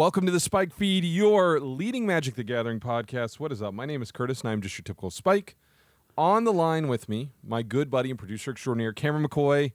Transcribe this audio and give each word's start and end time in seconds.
Welcome 0.00 0.24
to 0.24 0.32
the 0.32 0.40
Spike 0.40 0.72
Feed, 0.72 1.04
your 1.04 1.60
leading 1.60 2.06
Magic 2.06 2.34
the 2.34 2.42
Gathering 2.42 2.80
podcast. 2.80 3.38
What 3.38 3.52
is 3.52 3.60
up? 3.60 3.74
My 3.74 3.84
name 3.84 4.00
is 4.00 4.10
Curtis, 4.10 4.40
and 4.40 4.48
I'm 4.48 4.62
just 4.62 4.78
your 4.78 4.82
typical 4.82 5.10
Spike. 5.10 5.56
On 6.16 6.44
the 6.44 6.54
line 6.54 6.88
with 6.88 7.06
me, 7.06 7.32
my 7.46 7.60
good 7.60 7.90
buddy 7.90 8.08
and 8.08 8.18
producer 8.18 8.50
extraordinaire, 8.50 8.94
Cameron 8.94 9.28
McCoy. 9.28 9.72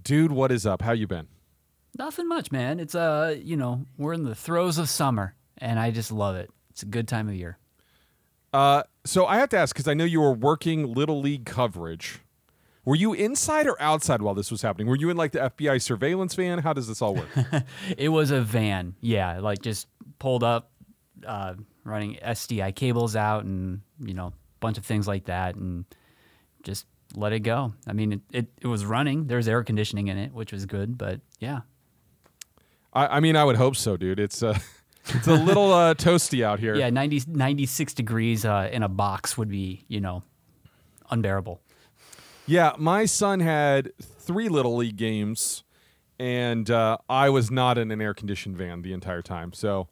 Dude, 0.00 0.30
what 0.30 0.52
is 0.52 0.64
up? 0.64 0.82
How 0.82 0.92
you 0.92 1.08
been? 1.08 1.26
Nothing 1.98 2.28
much, 2.28 2.52
man. 2.52 2.78
It's 2.78 2.94
uh, 2.94 3.34
you 3.42 3.56
know, 3.56 3.86
we're 3.98 4.12
in 4.12 4.22
the 4.22 4.36
throes 4.36 4.78
of 4.78 4.88
summer, 4.88 5.34
and 5.58 5.80
I 5.80 5.90
just 5.90 6.12
love 6.12 6.36
it. 6.36 6.48
It's 6.70 6.84
a 6.84 6.86
good 6.86 7.08
time 7.08 7.26
of 7.26 7.34
year. 7.34 7.58
Uh, 8.52 8.84
so 9.04 9.26
I 9.26 9.38
have 9.38 9.48
to 9.48 9.58
ask 9.58 9.74
because 9.74 9.88
I 9.88 9.94
know 9.94 10.04
you 10.04 10.20
were 10.20 10.32
working 10.32 10.94
Little 10.94 11.20
League 11.20 11.44
coverage. 11.44 12.20
Were 12.84 12.96
you 12.96 13.14
inside 13.14 13.66
or 13.66 13.80
outside 13.80 14.20
while 14.20 14.34
this 14.34 14.50
was 14.50 14.60
happening? 14.62 14.86
Were 14.88 14.96
you 14.96 15.08
in 15.10 15.16
like 15.16 15.32
the 15.32 15.38
FBI 15.38 15.80
surveillance 15.80 16.34
van? 16.34 16.58
How 16.58 16.72
does 16.72 16.86
this 16.86 17.00
all 17.00 17.14
work? 17.14 17.28
It 17.96 18.10
was 18.10 18.30
a 18.30 18.40
van, 18.40 18.94
yeah, 19.00 19.40
like 19.40 19.62
just 19.62 19.86
pulled 20.18 20.44
up, 20.44 20.70
uh, 21.26 21.54
running 21.84 22.16
SDI 22.16 22.74
cables 22.74 23.16
out, 23.16 23.44
and 23.44 23.80
you 24.00 24.14
know, 24.14 24.26
a 24.26 24.32
bunch 24.60 24.76
of 24.78 24.84
things 24.84 25.08
like 25.08 25.24
that, 25.26 25.54
and 25.54 25.84
just 26.62 26.86
let 27.14 27.32
it 27.32 27.40
go. 27.40 27.72
I 27.86 27.92
mean, 27.92 28.12
it, 28.12 28.20
it, 28.32 28.46
it 28.62 28.66
was 28.66 28.84
running. 28.84 29.26
There's 29.28 29.48
air 29.48 29.62
conditioning 29.62 30.08
in 30.08 30.18
it, 30.18 30.32
which 30.32 30.52
was 30.52 30.66
good, 30.66 30.98
but 30.98 31.20
yeah, 31.40 31.60
I, 32.92 33.16
I 33.16 33.20
mean, 33.20 33.36
I 33.36 33.44
would 33.44 33.56
hope 33.56 33.76
so, 33.76 33.96
dude. 33.96 34.20
It's 34.20 34.42
uh, 34.42 34.58
it's 35.08 35.26
a 35.26 35.34
little 35.34 35.72
uh, 35.72 35.94
toasty 35.94 36.44
out 36.44 36.60
here. 36.60 36.74
yeah, 36.74 36.90
90, 36.90 37.22
96 37.28 37.94
degrees 37.94 38.44
uh, 38.44 38.68
in 38.72 38.82
a 38.82 38.88
box 38.88 39.36
would 39.36 39.48
be, 39.48 39.84
you 39.88 40.00
know, 40.00 40.22
unbearable. 41.10 41.60
Yeah, 42.46 42.72
my 42.78 43.06
son 43.06 43.40
had 43.40 43.92
three 44.00 44.48
little 44.48 44.76
league 44.76 44.96
games, 44.96 45.64
and 46.18 46.70
uh, 46.70 46.98
I 47.08 47.30
was 47.30 47.50
not 47.50 47.78
in 47.78 47.90
an 47.90 48.00
air 48.00 48.14
conditioned 48.14 48.56
van 48.56 48.82
the 48.82 48.92
entire 48.92 49.22
time. 49.22 49.52
So 49.52 49.88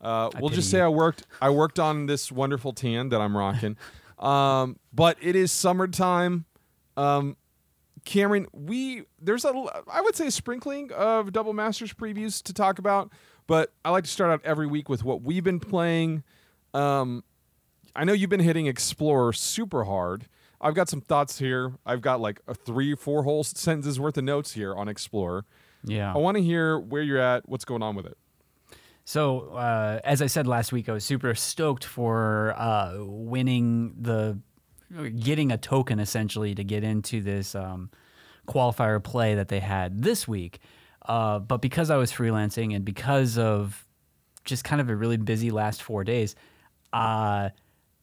uh, 0.00 0.30
we'll 0.38 0.50
just 0.50 0.70
say 0.70 0.78
you. 0.78 0.84
I 0.84 0.88
worked. 0.88 1.26
I 1.40 1.50
worked 1.50 1.78
on 1.78 2.06
this 2.06 2.30
wonderful 2.30 2.72
tan 2.72 3.08
that 3.08 3.20
I'm 3.20 3.36
rocking. 3.36 3.76
um, 4.18 4.78
but 4.92 5.16
it 5.20 5.34
is 5.34 5.50
summertime. 5.50 6.44
Um, 6.96 7.36
Cameron, 8.04 8.46
we 8.52 9.02
there's 9.20 9.44
a 9.44 9.52
I 9.90 10.00
would 10.00 10.14
say 10.14 10.28
a 10.28 10.30
sprinkling 10.30 10.92
of 10.92 11.32
double 11.32 11.52
masters 11.52 11.92
previews 11.92 12.42
to 12.44 12.52
talk 12.52 12.78
about, 12.78 13.12
but 13.48 13.72
I 13.84 13.90
like 13.90 14.04
to 14.04 14.10
start 14.10 14.30
out 14.30 14.40
every 14.44 14.66
week 14.66 14.88
with 14.88 15.02
what 15.02 15.22
we've 15.22 15.44
been 15.44 15.60
playing. 15.60 16.22
Um, 16.72 17.24
I 17.96 18.04
know 18.04 18.12
you've 18.12 18.30
been 18.30 18.40
hitting 18.40 18.66
Explorer 18.66 19.32
super 19.32 19.84
hard. 19.84 20.28
I've 20.60 20.74
got 20.74 20.88
some 20.88 21.00
thoughts 21.00 21.38
here. 21.38 21.72
I've 21.84 22.00
got 22.00 22.20
like 22.20 22.40
a 22.46 22.54
three, 22.54 22.94
four 22.94 23.22
whole 23.22 23.44
sentences 23.44 24.00
worth 24.00 24.16
of 24.16 24.24
notes 24.24 24.52
here 24.52 24.74
on 24.74 24.88
Explorer. 24.88 25.44
Yeah. 25.84 26.12
I 26.14 26.18
want 26.18 26.36
to 26.36 26.42
hear 26.42 26.78
where 26.78 27.02
you're 27.02 27.20
at, 27.20 27.48
what's 27.48 27.64
going 27.64 27.82
on 27.82 27.94
with 27.94 28.06
it. 28.06 28.16
So, 29.04 29.50
uh, 29.50 30.00
as 30.02 30.20
I 30.20 30.26
said 30.26 30.48
last 30.48 30.72
week, 30.72 30.88
I 30.88 30.92
was 30.92 31.04
super 31.04 31.32
stoked 31.34 31.84
for 31.84 32.54
uh, 32.56 32.94
winning 32.98 33.94
the, 34.00 34.40
getting 35.20 35.52
a 35.52 35.58
token 35.58 36.00
essentially 36.00 36.54
to 36.56 36.64
get 36.64 36.82
into 36.82 37.20
this 37.20 37.54
um, 37.54 37.90
qualifier 38.48 39.02
play 39.02 39.36
that 39.36 39.48
they 39.48 39.60
had 39.60 40.02
this 40.02 40.26
week. 40.26 40.58
Uh, 41.04 41.38
but 41.38 41.58
because 41.58 41.88
I 41.88 41.96
was 41.96 42.10
freelancing 42.10 42.74
and 42.74 42.84
because 42.84 43.38
of 43.38 43.86
just 44.44 44.64
kind 44.64 44.80
of 44.80 44.88
a 44.88 44.96
really 44.96 45.16
busy 45.18 45.50
last 45.50 45.82
four 45.82 46.02
days, 46.02 46.34
uh, 46.92 47.50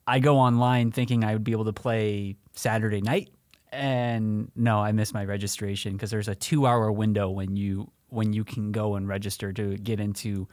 I 0.08 0.19
go 0.19 0.38
online 0.38 0.92
thinking 0.92 1.24
I 1.24 1.34
would 1.34 1.44
be 1.44 1.52
able 1.52 1.66
to 1.66 1.74
play 1.74 2.38
Saturday 2.53 3.02
night, 3.02 3.30
and 3.72 4.52
no, 4.56 4.80
I 4.80 4.91
missed 4.91 5.14
my 5.14 5.25
registration 5.25 5.94
because 5.94 6.12
there's 6.12 6.28
a 6.28 6.36
two-hour 6.36 6.91
window 6.91 7.30
when 7.30 7.56
you 7.56 7.91
when 8.09 8.31
you 8.34 8.44
can 8.44 8.72
go 8.72 8.96
and 8.96 9.08
register 9.08 9.52
to 9.52 9.75
get 9.78 10.00
into 10.00 10.47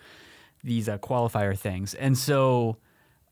these 0.64 0.88
uh, 0.88 0.96
qualifier 0.98 1.56
things. 1.58 1.92
And 1.94 2.16
so, 2.16 2.78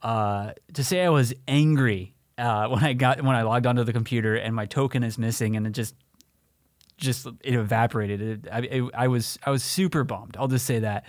uh, 0.03 0.53
to 0.75 0.85
say 0.85 1.03
I 1.05 1.09
was 1.09 1.33
angry 1.47 2.15
uh, 2.37 2.69
when 2.69 2.85
I 2.85 2.93
got 2.93 3.23
when 3.23 3.35
I 3.37 3.43
logged 3.43 3.67
onto 3.67 3.85
the 3.85 3.93
computer 3.93 4.35
and 4.37 4.55
my 4.55 4.67
token 4.67 5.03
is 5.03 5.17
missing, 5.19 5.57
and 5.57 5.67
it 5.67 5.71
just 5.73 5.95
just 6.99 7.27
it 7.43 7.55
evaporated. 7.55 8.21
It, 8.21 8.49
I, 8.53 8.59
it, 8.61 8.91
I 8.95 9.09
was 9.09 9.39
I 9.45 9.51
was 9.51 9.63
super 9.63 10.05
bummed. 10.05 10.37
I'll 10.39 10.49
just 10.49 10.67
say 10.67 10.81
that. 10.81 11.05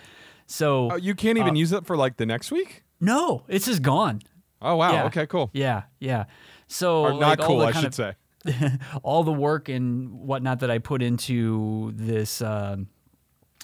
So 0.45 0.91
Oh, 0.91 0.95
you 0.95 1.13
can't 1.15 1.37
even 1.37 1.51
Uh, 1.51 1.59
use 1.59 1.71
it 1.71 1.85
for 1.85 1.95
like 1.97 2.17
the 2.17 2.25
next 2.25 2.51
week? 2.51 2.83
no, 2.99 3.43
it's 3.47 3.65
just 3.65 3.81
gone. 3.81 4.21
Oh, 4.61 4.75
wow. 4.75 4.91
yeah. 4.91 5.05
Okay, 5.05 5.25
cool. 5.25 5.49
Yeah, 5.53 5.83
yeah. 5.99 6.25
So 6.69 7.01
like, 7.01 7.19
not 7.19 7.39
all 7.41 7.47
cool, 7.47 7.61
I 7.61 7.71
should 7.71 7.85
of- 7.85 7.95
say. 7.95 8.13
all 9.03 9.25
the 9.25 9.33
work 9.33 9.67
and 9.67 10.13
whatnot 10.13 10.61
that 10.61 10.71
I 10.71 10.77
put 10.77 11.01
into 11.01 11.91
this 11.93 12.41
um 12.41 12.87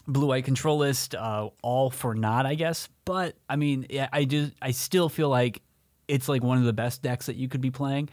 blue 0.07 0.27
white 0.27 0.45
control 0.45 0.77
list, 0.77 1.15
uh, 1.15 1.49
all 1.63 1.89
for 1.89 2.13
naught, 2.13 2.45
I 2.45 2.55
guess. 2.55 2.89
But 3.05 3.35
I 3.49 3.55
mean, 3.55 3.87
yeah, 3.89 4.09
I 4.11 4.25
just 4.25 4.53
I 4.61 4.71
still 4.71 5.09
feel 5.09 5.29
like 5.29 5.61
it's 6.07 6.27
like 6.27 6.43
one 6.43 6.57
of 6.57 6.65
the 6.65 6.73
best 6.73 7.01
decks 7.01 7.27
that 7.27 7.35
you 7.35 7.47
could 7.47 7.61
be 7.61 7.71
playing, 7.71 8.09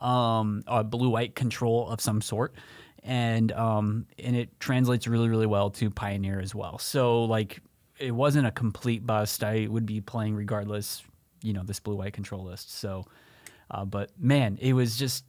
um, 0.00 0.62
a 0.66 0.84
blue 0.84 1.08
white 1.08 1.34
control 1.34 1.88
of 1.88 2.00
some 2.00 2.20
sort, 2.20 2.54
and 3.02 3.52
um, 3.52 4.06
and 4.18 4.36
it 4.36 4.58
translates 4.60 5.06
really 5.06 5.28
really 5.28 5.46
well 5.46 5.70
to 5.70 5.90
Pioneer 5.90 6.40
as 6.40 6.54
well. 6.54 6.78
So 6.78 7.24
like, 7.24 7.60
it 7.98 8.12
wasn't 8.12 8.46
a 8.46 8.50
complete 8.50 9.06
bust. 9.06 9.44
I 9.44 9.66
would 9.68 9.86
be 9.86 10.00
playing 10.00 10.34
regardless, 10.34 11.02
you 11.42 11.52
know, 11.52 11.62
this 11.62 11.80
blue 11.80 11.96
white 11.96 12.12
control 12.12 12.44
list. 12.44 12.72
So. 12.78 13.04
Uh, 13.72 13.84
but 13.84 14.10
man, 14.18 14.58
it 14.60 14.74
was 14.74 14.96
just 14.96 15.24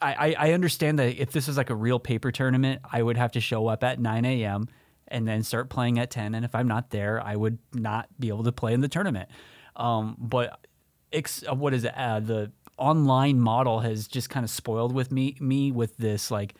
I, 0.00 0.12
I 0.12 0.48
I 0.48 0.52
understand 0.52 0.98
that 0.98 1.20
if 1.20 1.32
this 1.32 1.46
was 1.46 1.56
like 1.56 1.70
a 1.70 1.74
real 1.74 1.98
paper 1.98 2.32
tournament, 2.32 2.80
I 2.90 3.02
would 3.02 3.18
have 3.18 3.32
to 3.32 3.40
show 3.40 3.66
up 3.68 3.84
at 3.84 4.00
9 4.00 4.24
a.m. 4.24 4.68
and 5.08 5.28
then 5.28 5.42
start 5.42 5.68
playing 5.68 5.98
at 5.98 6.10
10. 6.10 6.34
And 6.34 6.44
if 6.44 6.54
I'm 6.54 6.66
not 6.66 6.90
there, 6.90 7.20
I 7.22 7.36
would 7.36 7.58
not 7.74 8.08
be 8.18 8.28
able 8.28 8.44
to 8.44 8.52
play 8.52 8.72
in 8.72 8.80
the 8.80 8.88
tournament. 8.88 9.28
Um, 9.76 10.16
but 10.18 10.66
ex- 11.12 11.44
uh, 11.48 11.54
what 11.54 11.74
is 11.74 11.84
it? 11.84 11.92
Uh, 11.96 12.20
the 12.20 12.52
online 12.78 13.38
model 13.38 13.80
has 13.80 14.08
just 14.08 14.30
kind 14.30 14.42
of 14.42 14.50
spoiled 14.50 14.94
with 14.94 15.12
me 15.12 15.36
me 15.38 15.70
with 15.70 15.98
this 15.98 16.30
like 16.30 16.54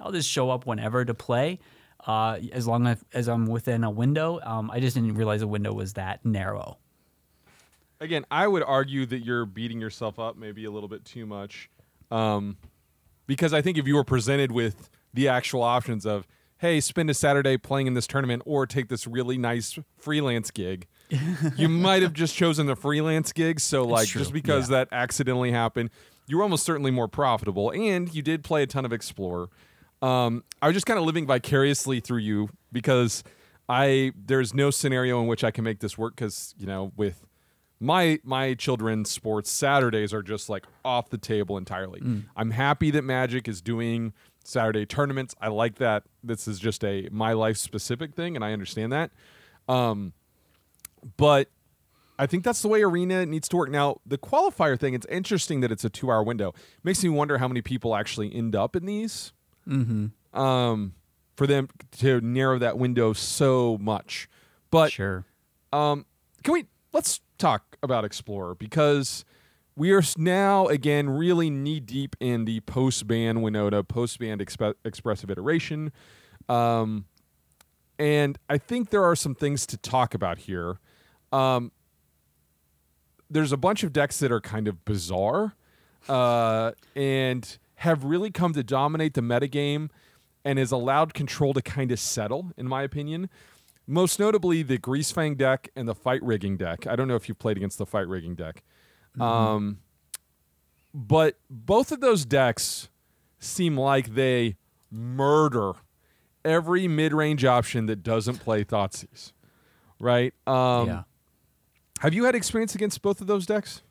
I'll 0.00 0.12
just 0.12 0.30
show 0.30 0.50
up 0.50 0.66
whenever 0.66 1.04
to 1.04 1.14
play. 1.14 1.60
Uh, 2.06 2.38
as 2.52 2.66
long 2.68 2.86
as, 2.86 3.04
as 3.12 3.28
I'm 3.28 3.46
within 3.46 3.82
a 3.82 3.90
window, 3.90 4.38
um, 4.44 4.70
I 4.70 4.78
just 4.78 4.94
didn't 4.94 5.14
realize 5.14 5.40
the 5.40 5.48
window 5.48 5.72
was 5.72 5.94
that 5.94 6.24
narrow. 6.24 6.78
Again, 8.00 8.24
I 8.30 8.46
would 8.46 8.62
argue 8.62 9.06
that 9.06 9.20
you're 9.20 9.46
beating 9.46 9.80
yourself 9.80 10.18
up 10.18 10.36
maybe 10.36 10.64
a 10.64 10.70
little 10.70 10.88
bit 10.88 11.04
too 11.04 11.26
much. 11.26 11.70
Um, 12.10 12.56
because 13.26 13.52
I 13.52 13.62
think 13.62 13.78
if 13.78 13.86
you 13.86 13.96
were 13.96 14.04
presented 14.04 14.52
with 14.52 14.90
the 15.12 15.28
actual 15.28 15.62
options 15.62 16.06
of, 16.06 16.26
hey, 16.58 16.80
spend 16.80 17.10
a 17.10 17.14
Saturday 17.14 17.56
playing 17.56 17.86
in 17.86 17.94
this 17.94 18.06
tournament 18.06 18.42
or 18.46 18.66
take 18.66 18.88
this 18.88 19.06
really 19.06 19.38
nice 19.38 19.78
freelance 19.96 20.50
gig, 20.50 20.86
you 21.56 21.68
might 21.68 22.02
have 22.02 22.12
just 22.12 22.34
chosen 22.34 22.66
the 22.66 22.76
freelance 22.76 23.32
gig. 23.32 23.60
So, 23.60 23.84
like, 23.84 24.08
just 24.08 24.32
because 24.32 24.70
yeah. 24.70 24.78
that 24.78 24.88
accidentally 24.92 25.52
happened, 25.52 25.90
you 26.26 26.36
were 26.36 26.42
almost 26.42 26.64
certainly 26.64 26.90
more 26.90 27.08
profitable. 27.08 27.70
And 27.70 28.12
you 28.14 28.22
did 28.22 28.44
play 28.44 28.62
a 28.62 28.66
ton 28.66 28.84
of 28.84 28.92
Explorer. 28.92 29.48
Um, 30.02 30.44
I 30.60 30.66
was 30.66 30.74
just 30.74 30.86
kind 30.86 30.98
of 30.98 31.06
living 31.06 31.26
vicariously 31.26 32.00
through 32.00 32.18
you 32.18 32.48
because 32.70 33.24
I 33.68 34.12
there's 34.14 34.54
no 34.54 34.70
scenario 34.70 35.20
in 35.20 35.26
which 35.26 35.42
I 35.42 35.50
can 35.50 35.64
make 35.64 35.80
this 35.80 35.96
work 35.96 36.14
because 36.14 36.54
you 36.58 36.66
know 36.66 36.92
with 36.96 37.24
my 37.80 38.18
my 38.24 38.54
children's 38.54 39.10
sports 39.10 39.50
Saturdays 39.50 40.14
are 40.14 40.22
just 40.22 40.48
like 40.48 40.64
off 40.84 41.10
the 41.10 41.18
table 41.18 41.56
entirely. 41.58 42.02
I'm 42.36 42.50
happy 42.52 42.90
that 42.92 43.02
Magic 43.02 43.48
is 43.48 43.60
doing 43.60 44.12
Saturday 44.44 44.86
tournaments. 44.86 45.34
I 45.40 45.48
like 45.48 45.76
that. 45.76 46.04
This 46.22 46.48
is 46.48 46.58
just 46.58 46.84
a 46.84 47.08
my 47.10 47.32
life 47.32 47.56
specific 47.56 48.14
thing, 48.14 48.34
and 48.36 48.44
I 48.44 48.52
understand 48.52 48.92
that. 48.92 49.10
Um, 49.68 50.12
but 51.16 51.48
I 52.18 52.26
think 52.26 52.44
that's 52.44 52.62
the 52.62 52.68
way 52.68 52.82
Arena 52.82 53.26
needs 53.26 53.48
to 53.50 53.56
work. 53.56 53.68
Now, 53.70 54.00
the 54.06 54.16
qualifier 54.18 54.78
thing, 54.78 54.94
it's 54.94 55.06
interesting 55.06 55.60
that 55.60 55.70
it's 55.70 55.84
a 55.84 55.90
two 55.90 56.10
hour 56.10 56.22
window. 56.22 56.54
Makes 56.82 57.04
me 57.04 57.10
wonder 57.10 57.38
how 57.38 57.48
many 57.48 57.60
people 57.62 57.94
actually 57.94 58.34
end 58.34 58.56
up 58.56 58.74
in 58.74 58.86
these. 58.86 59.32
Mm-hmm. 59.68 60.38
Um, 60.40 60.94
for 61.36 61.46
them 61.46 61.68
to 61.98 62.20
narrow 62.22 62.58
that 62.58 62.78
window 62.78 63.12
so 63.12 63.76
much. 63.78 64.28
But 64.70 64.92
Sure. 64.92 65.24
um, 65.72 66.06
can 66.42 66.54
we 66.54 66.64
let's 66.92 67.20
talk 67.38 67.76
about 67.82 68.04
Explorer 68.04 68.54
because 68.54 69.24
we 69.76 69.92
are 69.92 70.02
now 70.16 70.66
again 70.66 71.08
really 71.08 71.50
knee 71.50 71.80
deep 71.80 72.16
in 72.20 72.44
the 72.44 72.60
post 72.60 73.06
ban 73.06 73.38
Winota 73.38 73.86
post 73.86 74.18
ban 74.18 74.38
exp- 74.38 74.74
expressive 74.84 75.30
iteration, 75.30 75.92
um, 76.48 77.04
and 77.98 78.38
I 78.48 78.58
think 78.58 78.90
there 78.90 79.04
are 79.04 79.16
some 79.16 79.34
things 79.34 79.66
to 79.66 79.76
talk 79.76 80.14
about 80.14 80.38
here. 80.38 80.78
Um, 81.32 81.72
there's 83.28 83.52
a 83.52 83.56
bunch 83.56 83.82
of 83.82 83.92
decks 83.92 84.18
that 84.20 84.30
are 84.30 84.40
kind 84.40 84.68
of 84.68 84.84
bizarre 84.84 85.54
uh, 86.08 86.72
and 86.94 87.58
have 87.76 88.04
really 88.04 88.30
come 88.30 88.52
to 88.52 88.62
dominate 88.62 89.14
the 89.14 89.20
metagame 89.20 89.90
and 90.44 90.58
has 90.58 90.70
allowed 90.70 91.12
control 91.12 91.52
to 91.52 91.60
kind 91.60 91.90
of 91.90 91.98
settle, 91.98 92.52
in 92.56 92.68
my 92.68 92.82
opinion. 92.82 93.28
Most 93.86 94.18
notably, 94.18 94.62
the 94.62 94.78
Greasefang 94.78 95.36
deck 95.36 95.68
and 95.76 95.86
the 95.88 95.94
Fight 95.94 96.22
Rigging 96.22 96.56
deck. 96.56 96.86
I 96.86 96.96
don't 96.96 97.06
know 97.06 97.14
if 97.14 97.28
you've 97.28 97.38
played 97.38 97.56
against 97.56 97.78
the 97.78 97.86
Fight 97.86 98.08
Rigging 98.08 98.34
deck. 98.34 98.64
Um, 99.20 99.78
but 100.92 101.38
both 101.48 101.92
of 101.92 102.00
those 102.00 102.24
decks 102.24 102.88
seem 103.38 103.78
like 103.78 104.14
they 104.14 104.56
murder 104.90 105.72
every 106.44 106.88
mid 106.88 107.12
range 107.12 107.44
option 107.44 107.86
that 107.86 108.02
doesn't 108.02 108.38
play 108.38 108.64
Thoughtseize. 108.64 109.32
right? 110.00 110.34
Um, 110.46 110.86
yeah. 110.86 111.02
Have 112.00 112.12
you 112.12 112.24
had 112.24 112.34
experience 112.34 112.74
against 112.74 113.00
both 113.02 113.20
of 113.20 113.26
those 113.26 113.46
decks? 113.46 113.82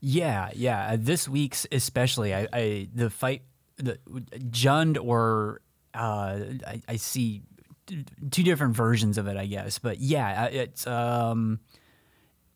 Yeah, 0.00 0.50
yeah. 0.54 0.88
Uh, 0.92 0.96
this 0.98 1.28
week's 1.28 1.66
especially, 1.72 2.34
I, 2.34 2.46
I 2.52 2.88
the 2.94 3.08
fight, 3.08 3.42
the 3.76 3.98
Jund 4.50 5.02
or 5.02 5.62
uh, 5.94 6.40
I, 6.66 6.82
I 6.88 6.96
see 6.96 7.42
two 7.86 8.42
different 8.42 8.74
versions 8.74 9.18
of 9.18 9.26
it, 9.26 9.36
I 9.36 9.46
guess. 9.46 9.78
But 9.78 9.98
yeah, 9.98 10.46
it's 10.46 10.86
um, 10.86 11.60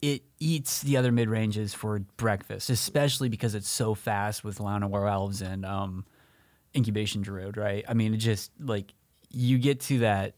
it 0.03 0.23
eats 0.39 0.83
the 0.83 0.97
other 0.97 1.13
mid 1.13 1.29
ranges 1.29 1.75
for 1.75 2.01
breakfast, 2.17 2.71
especially 2.71 3.29
because 3.29 3.55
it's 3.55 3.69
so 3.69 3.95
fast 3.95 4.45
with 4.45 4.59
Llanowar 4.59 5.11
Elves 5.11 5.43
and 5.43 5.65
um, 5.65 6.05
Incubation 6.75 7.23
Druid, 7.23 7.57
right? 7.57 7.85
I 7.89 7.95
mean, 7.95 8.15
it 8.15 8.19
just 8.19 8.51
like 8.61 8.93
you 9.31 9.59
get 9.59 9.81
to 9.81 9.99
that 10.01 10.35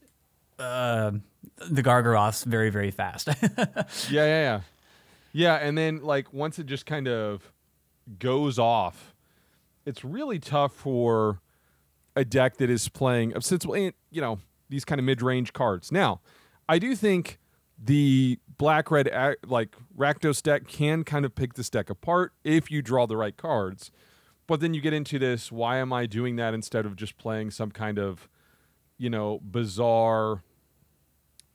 uh, 0.58 1.12
the 1.68 1.82
Gargaroths 1.82 2.44
very 2.44 2.70
very 2.70 2.90
fast. 2.90 3.28
yeah, 3.48 3.84
yeah, 4.10 4.26
yeah. 4.26 4.60
Yeah, 5.32 5.54
and 5.56 5.78
then 5.78 6.02
like 6.02 6.32
once 6.32 6.58
it 6.58 6.66
just 6.66 6.86
kind 6.86 7.06
of 7.06 7.52
goes 8.18 8.58
off, 8.58 9.14
it's 9.86 10.04
really 10.04 10.38
tough 10.38 10.72
for 10.72 11.40
a 12.16 12.24
deck 12.24 12.56
that 12.56 12.68
is 12.68 12.88
playing 12.88 13.38
since 13.40 13.64
you 13.64 14.20
know 14.20 14.40
these 14.70 14.84
kind 14.84 14.98
of 14.98 15.04
mid-range 15.04 15.52
cards. 15.52 15.92
Now, 15.92 16.20
I 16.68 16.78
do 16.78 16.96
think 16.96 17.38
the 17.82 18.38
black 18.58 18.90
red 18.90 19.10
like 19.46 19.76
Rakdos 19.96 20.42
deck 20.42 20.68
can 20.68 21.02
kind 21.04 21.24
of 21.24 21.34
pick 21.34 21.54
this 21.54 21.70
deck 21.70 21.88
apart 21.90 22.32
if 22.44 22.70
you 22.70 22.82
draw 22.82 23.06
the 23.06 23.16
right 23.16 23.36
cards. 23.36 23.90
But 24.46 24.60
then 24.60 24.74
you 24.74 24.80
get 24.80 24.92
into 24.92 25.18
this 25.18 25.50
why 25.50 25.78
am 25.78 25.92
I 25.92 26.06
doing 26.06 26.36
that 26.36 26.54
instead 26.54 26.84
of 26.84 26.96
just 26.96 27.16
playing 27.16 27.52
some 27.52 27.70
kind 27.70 27.98
of 27.98 28.28
you 28.98 29.08
know 29.08 29.40
bizarre 29.42 30.42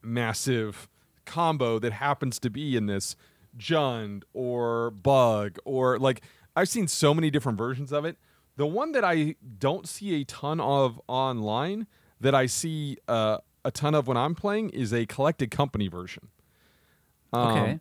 massive 0.01 0.87
combo 1.25 1.79
that 1.79 1.93
happens 1.93 2.39
to 2.39 2.49
be 2.49 2.75
in 2.75 2.85
this 2.85 3.15
Jund 3.57 4.23
or 4.33 4.91
Bug 4.91 5.57
or 5.63 5.99
like 5.99 6.21
I've 6.55 6.69
seen 6.69 6.87
so 6.87 7.13
many 7.13 7.29
different 7.29 7.57
versions 7.57 7.91
of 7.91 8.05
it. 8.05 8.17
The 8.57 8.65
one 8.65 8.93
that 8.93 9.03
I 9.03 9.35
don't 9.59 9.87
see 9.87 10.21
a 10.21 10.23
ton 10.23 10.59
of 10.59 10.99
online 11.07 11.87
that 12.25 12.33
I 12.33 12.47
see 12.47 12.97
uh, 13.07 13.37
a 13.63 13.69
ton 13.69 13.93
of 13.93 14.07
when 14.07 14.17
I'm 14.17 14.33
playing 14.33 14.71
is 14.71 14.91
a 14.91 15.05
collected 15.05 15.51
company 15.51 15.87
version. 15.87 16.29
Um, 17.31 17.47
okay. 17.47 17.79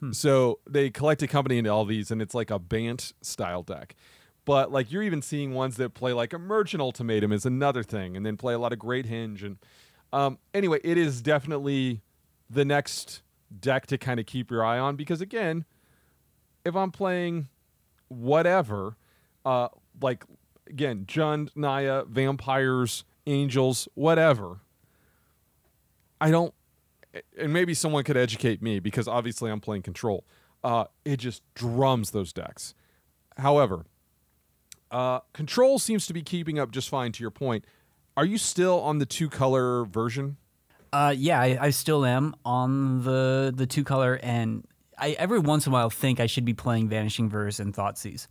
Hmm. 0.00 0.12
So 0.12 0.58
they 0.68 0.90
collect 0.90 1.22
a 1.22 1.28
company 1.28 1.56
into 1.58 1.70
all 1.70 1.84
these, 1.84 2.10
and 2.10 2.20
it's 2.20 2.34
like 2.34 2.50
a 2.50 2.58
Bant 2.58 3.12
style 3.22 3.62
deck. 3.62 3.94
But 4.44 4.72
like 4.72 4.90
you're 4.90 5.04
even 5.04 5.22
seeing 5.22 5.54
ones 5.54 5.76
that 5.76 5.94
play 5.94 6.12
like 6.12 6.32
Emergent 6.32 6.80
Ultimatum 6.80 7.30
is 7.30 7.46
another 7.46 7.84
thing, 7.84 8.16
and 8.16 8.26
then 8.26 8.36
play 8.36 8.54
a 8.54 8.58
lot 8.58 8.72
of 8.72 8.80
Great 8.80 9.06
Henge. 9.08 9.44
And 9.44 9.58
um, 10.12 10.38
anyway, 10.52 10.80
it 10.82 10.98
is 10.98 11.22
definitely 11.22 12.02
the 12.50 12.64
next 12.64 13.22
deck 13.60 13.86
to 13.86 13.98
kind 13.98 14.18
of 14.18 14.26
keep 14.26 14.50
your 14.50 14.64
eye 14.64 14.80
on 14.80 14.96
because 14.96 15.20
again, 15.20 15.64
if 16.64 16.74
I'm 16.74 16.90
playing 16.90 17.48
whatever, 18.08 18.96
uh, 19.44 19.68
like 20.02 20.24
again, 20.68 21.04
Jund, 21.06 21.50
Naya, 21.54 22.02
vampires, 22.04 23.04
angels, 23.26 23.88
whatever. 23.94 24.60
I 26.20 26.30
don't, 26.30 26.54
and 27.38 27.52
maybe 27.52 27.74
someone 27.74 28.04
could 28.04 28.16
educate 28.16 28.62
me 28.62 28.80
because 28.80 29.06
obviously 29.06 29.50
I'm 29.50 29.60
playing 29.60 29.82
control. 29.82 30.24
Uh, 30.64 30.86
it 31.04 31.18
just 31.18 31.42
drums 31.54 32.10
those 32.10 32.32
decks. 32.32 32.74
However, 33.36 33.84
uh, 34.90 35.20
control 35.32 35.78
seems 35.78 36.06
to 36.06 36.12
be 36.12 36.22
keeping 36.22 36.58
up 36.58 36.70
just 36.70 36.88
fine. 36.88 37.12
To 37.12 37.22
your 37.22 37.30
point, 37.30 37.64
are 38.16 38.24
you 38.24 38.38
still 38.38 38.80
on 38.80 38.98
the 38.98 39.06
two 39.06 39.28
color 39.28 39.84
version? 39.84 40.36
Uh, 40.92 41.14
yeah, 41.16 41.40
I, 41.40 41.58
I 41.60 41.70
still 41.70 42.04
am 42.04 42.34
on 42.44 43.02
the 43.04 43.52
the 43.54 43.66
two 43.66 43.84
color, 43.84 44.18
and 44.22 44.66
I 44.98 45.10
every 45.12 45.38
once 45.38 45.66
in 45.66 45.72
a 45.72 45.74
while 45.74 45.90
think 45.90 46.20
I 46.20 46.26
should 46.26 46.44
be 46.44 46.54
playing 46.54 46.88
Vanishing 46.88 47.28
Verse 47.28 47.60
and 47.60 47.74
Thoughtseize. 47.74 48.28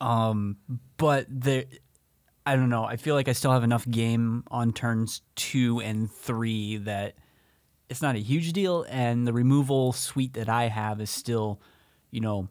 Um, 0.00 0.56
but 0.96 1.26
there, 1.28 1.64
I 2.46 2.56
don't 2.56 2.68
know. 2.68 2.84
I 2.84 2.96
feel 2.96 3.14
like 3.14 3.28
I 3.28 3.32
still 3.32 3.52
have 3.52 3.64
enough 3.64 3.88
game 3.88 4.44
on 4.48 4.72
turns 4.72 5.22
two 5.34 5.80
and 5.80 6.10
three 6.10 6.76
that 6.78 7.14
it's 7.88 8.02
not 8.02 8.16
a 8.16 8.18
huge 8.18 8.52
deal, 8.52 8.84
and 8.88 9.26
the 9.26 9.32
removal 9.32 9.92
suite 9.92 10.34
that 10.34 10.48
I 10.48 10.68
have 10.68 11.00
is 11.00 11.10
still, 11.10 11.60
you 12.10 12.20
know, 12.20 12.48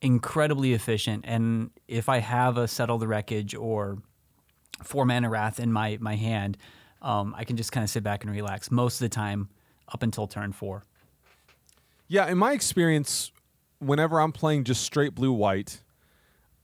incredibly 0.00 0.72
efficient. 0.72 1.24
And 1.26 1.70
if 1.86 2.08
I 2.08 2.18
have 2.18 2.56
a 2.56 2.66
Settle 2.66 2.98
the 2.98 3.08
Wreckage 3.08 3.54
or 3.54 3.98
four 4.82 5.04
mana 5.04 5.28
Wrath 5.28 5.60
in 5.60 5.72
my 5.72 5.98
my 6.00 6.16
hand 6.16 6.56
um, 7.02 7.34
I 7.36 7.44
can 7.44 7.56
just 7.56 7.72
kind 7.72 7.84
of 7.84 7.90
sit 7.90 8.02
back 8.02 8.24
and 8.24 8.32
relax 8.32 8.70
most 8.70 8.94
of 8.94 9.00
the 9.00 9.08
time 9.08 9.48
up 9.92 10.02
until 10.02 10.26
turn 10.26 10.52
four. 10.52 10.84
Yeah, 12.08 12.26
in 12.26 12.38
my 12.38 12.52
experience, 12.52 13.32
whenever 13.78 14.20
I'm 14.20 14.32
playing 14.32 14.64
just 14.64 14.82
straight 14.82 15.14
blue 15.14 15.32
white, 15.32 15.82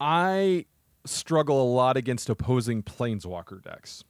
I 0.01 0.67
struggle 1.07 1.63
a 1.63 1.69
lot 1.71 1.97
against 1.97 2.29
opposing 2.31 2.83
planeswalker 2.83 3.63
decks 3.63 4.05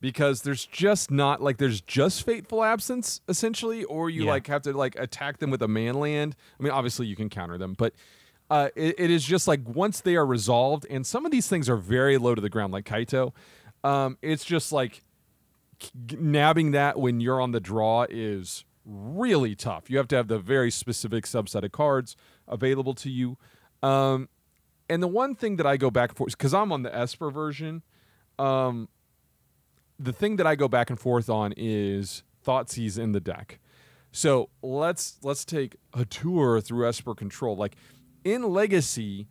because 0.00 0.42
there's 0.42 0.66
just 0.66 1.10
not 1.10 1.40
like 1.42 1.56
there's 1.58 1.80
just 1.80 2.24
fateful 2.26 2.62
absence 2.62 3.20
essentially 3.28 3.84
or 3.84 4.10
you 4.10 4.24
Yeah. 4.24 4.30
like 4.32 4.46
have 4.48 4.62
to 4.62 4.72
like 4.72 4.94
attack 4.98 5.38
them 5.38 5.50
with 5.50 5.62
a 5.62 5.68
man 5.68 5.94
land 5.94 6.36
i 6.58 6.62
mean 6.62 6.72
obviously 6.72 7.06
you 7.06 7.16
can 7.16 7.28
counter 7.30 7.56
them 7.56 7.74
but 7.78 7.94
uh, 8.50 8.68
it, 8.76 8.96
it 8.98 9.10
is 9.10 9.24
just 9.24 9.48
like 9.48 9.60
once 9.66 10.00
they 10.02 10.14
are 10.16 10.26
resolved 10.26 10.86
and 10.90 11.06
some 11.06 11.24
of 11.24 11.32
these 11.32 11.48
things 11.48 11.70
are 11.70 11.76
very 11.78 12.18
low 12.18 12.34
to 12.34 12.40
the 12.42 12.50
ground 12.50 12.72
like 12.72 12.84
kaito 12.84 13.32
um, 13.84 14.18
it's 14.20 14.44
just 14.44 14.70
like 14.72 15.02
nabbing 16.10 16.72
that 16.72 16.98
when 16.98 17.20
you're 17.20 17.40
on 17.40 17.50
the 17.52 17.60
draw 17.60 18.06
is 18.08 18.64
really 18.84 19.54
tough. 19.54 19.90
You 19.90 19.96
have 19.98 20.08
to 20.08 20.16
have 20.16 20.28
the 20.28 20.38
very 20.38 20.70
specific 20.70 21.24
subset 21.24 21.64
of 21.64 21.72
cards 21.72 22.16
available 22.46 22.94
to 22.94 23.10
you. 23.10 23.36
Um, 23.82 24.28
and 24.92 25.02
the 25.02 25.08
one 25.08 25.34
thing 25.34 25.56
that 25.56 25.66
I 25.66 25.78
go 25.78 25.90
back 25.90 26.10
and 26.10 26.18
forth 26.18 26.36
because 26.36 26.52
I'm 26.52 26.70
on 26.70 26.82
the 26.82 26.94
Esper 26.94 27.30
version, 27.30 27.82
um, 28.38 28.88
the 29.98 30.12
thing 30.12 30.36
that 30.36 30.46
I 30.46 30.54
go 30.54 30.68
back 30.68 30.90
and 30.90 31.00
forth 31.00 31.30
on 31.30 31.54
is 31.56 32.22
Thoughtseize 32.46 32.98
in 32.98 33.12
the 33.12 33.20
deck. 33.20 33.58
So 34.10 34.50
let's 34.60 35.16
let's 35.22 35.46
take 35.46 35.76
a 35.94 36.04
tour 36.04 36.60
through 36.60 36.86
Esper 36.86 37.14
Control. 37.14 37.56
Like 37.56 37.74
in 38.22 38.42
Legacy, 38.42 39.28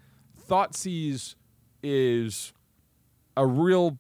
Thoughtseize 0.50 1.36
is 1.84 2.54
a 3.38 3.46
real 3.46 4.00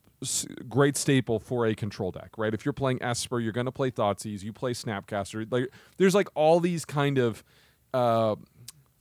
great 0.68 0.98
staple 0.98 1.40
for 1.40 1.68
a 1.68 1.76
control 1.76 2.12
deck, 2.12 2.32
right? 2.38 2.56
If 2.56 2.66
you're 2.66 2.74
playing 2.74 3.04
Esper, 3.04 3.40
you're 3.40 3.52
going 3.52 3.66
to 3.66 3.72
play 3.72 3.92
Thoughtseize, 3.92 4.44
you 4.44 4.54
play 4.54 4.74
Snapcaster. 4.74 5.48
Like, 5.52 5.70
there's 5.98 6.14
like 6.14 6.28
all 6.36 6.60
these 6.60 6.86
kind 6.86 7.18
of 7.18 7.44
uh, 7.94 8.36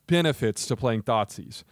benefits 0.06 0.66
to 0.66 0.76
playing 0.76 1.02
Thoughtseize. 1.02 1.62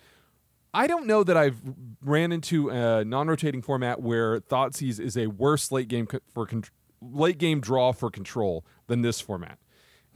I 0.78 0.86
don't 0.86 1.06
know 1.06 1.24
that 1.24 1.36
I've 1.36 1.60
ran 2.04 2.30
into 2.30 2.68
a 2.70 3.04
non-rotating 3.04 3.62
format 3.62 4.00
where 4.00 4.38
Thoughtseize 4.38 5.00
is 5.00 5.16
a 5.16 5.26
worse 5.26 5.72
late 5.72 5.88
game 5.88 6.06
co- 6.06 6.20
for 6.32 6.46
con- 6.46 6.62
late 7.02 7.36
game 7.38 7.60
draw 7.60 7.90
for 7.90 8.12
control 8.12 8.64
than 8.86 9.02
this 9.02 9.20
format. 9.20 9.58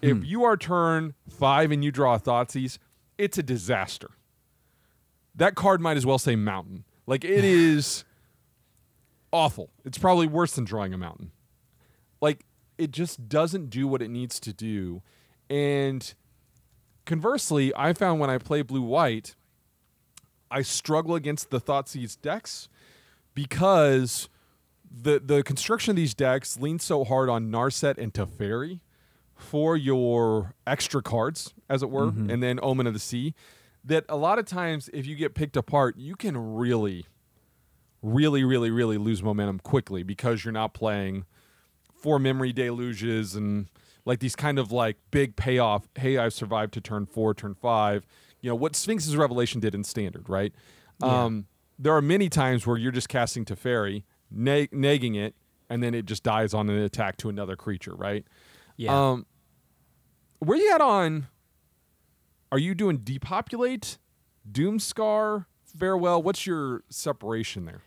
If 0.00 0.18
hmm. 0.18 0.24
you 0.24 0.44
are 0.44 0.56
turn 0.56 1.14
five 1.28 1.72
and 1.72 1.82
you 1.82 1.90
draw 1.90 2.14
a 2.14 2.20
Thoughtseize, 2.20 2.78
it's 3.18 3.36
a 3.38 3.42
disaster. 3.42 4.10
That 5.34 5.56
card 5.56 5.80
might 5.80 5.96
as 5.96 6.06
well 6.06 6.20
say 6.20 6.36
mountain. 6.36 6.84
Like 7.08 7.24
it 7.24 7.44
is 7.44 8.04
awful. 9.32 9.70
It's 9.84 9.98
probably 9.98 10.28
worse 10.28 10.52
than 10.52 10.64
drawing 10.64 10.94
a 10.94 10.98
mountain. 10.98 11.32
Like 12.20 12.44
it 12.78 12.92
just 12.92 13.28
doesn't 13.28 13.68
do 13.68 13.88
what 13.88 14.00
it 14.00 14.10
needs 14.10 14.38
to 14.38 14.52
do. 14.52 15.02
And 15.50 16.14
conversely, 17.04 17.72
I 17.74 17.94
found 17.94 18.20
when 18.20 18.30
I 18.30 18.38
play 18.38 18.62
blue 18.62 18.82
white, 18.82 19.34
I 20.52 20.62
struggle 20.62 21.14
against 21.14 21.50
the 21.50 21.60
Thoughtseize 21.60 22.20
decks 22.20 22.68
because 23.34 24.28
the 24.90 25.18
the 25.18 25.42
construction 25.42 25.90
of 25.90 25.96
these 25.96 26.14
decks 26.14 26.58
leans 26.58 26.84
so 26.84 27.04
hard 27.04 27.28
on 27.28 27.50
Narset 27.50 27.98
and 27.98 28.12
Teferi 28.12 28.80
for 29.34 29.76
your 29.76 30.54
extra 30.66 31.02
cards, 31.02 31.54
as 31.68 31.82
it 31.82 31.90
were, 31.90 32.06
mm-hmm. 32.06 32.30
and 32.30 32.42
then 32.42 32.60
Omen 32.62 32.86
of 32.86 32.92
the 32.92 33.00
Sea, 33.00 33.34
that 33.84 34.04
a 34.08 34.16
lot 34.16 34.38
of 34.38 34.44
times 34.44 34.88
if 34.92 35.06
you 35.06 35.16
get 35.16 35.34
picked 35.34 35.56
apart, 35.56 35.96
you 35.96 36.14
can 36.14 36.54
really, 36.54 37.06
really, 38.02 38.44
really, 38.44 38.70
really 38.70 38.98
lose 38.98 39.22
momentum 39.22 39.58
quickly 39.58 40.02
because 40.02 40.44
you're 40.44 40.52
not 40.52 40.74
playing 40.74 41.24
four 41.92 42.18
memory 42.18 42.52
deluges 42.52 43.34
and 43.34 43.66
like 44.04 44.18
these 44.20 44.36
kind 44.36 44.58
of 44.58 44.72
like 44.72 44.96
big 45.10 45.36
payoff. 45.36 45.88
Hey, 45.96 46.18
I've 46.18 46.32
survived 46.32 46.74
to 46.74 46.80
turn 46.80 47.06
four, 47.06 47.34
turn 47.34 47.54
five. 47.54 48.06
You 48.40 48.50
know 48.50 48.56
what 48.56 48.74
Sphinx's 48.74 49.16
Revelation 49.16 49.60
did 49.60 49.74
in 49.74 49.84
standard, 49.84 50.28
right? 50.28 50.52
Yeah. 51.00 51.24
Um, 51.24 51.46
there 51.78 51.94
are 51.94 52.02
many 52.02 52.28
times 52.28 52.66
where 52.66 52.76
you're 52.76 52.92
just 52.92 53.08
casting 53.08 53.44
Teferi, 53.44 54.04
neg- 54.30 54.70
negging 54.72 55.16
it, 55.16 55.34
and 55.68 55.82
then 55.82 55.94
it 55.94 56.06
just 56.06 56.22
dies 56.22 56.54
on 56.54 56.68
an 56.68 56.78
attack 56.78 57.16
to 57.18 57.28
another 57.28 57.56
creature, 57.56 57.94
right? 57.94 58.24
Yeah. 58.76 59.10
Um, 59.10 59.26
where 60.38 60.58
you 60.58 60.72
at 60.72 60.80
on? 60.80 61.28
Are 62.50 62.58
you 62.58 62.74
doing 62.74 62.98
depopulate, 62.98 63.98
Doomskar, 64.50 65.46
farewell? 65.64 66.22
What's 66.22 66.46
your 66.46 66.82
separation 66.90 67.64
there? 67.64 67.80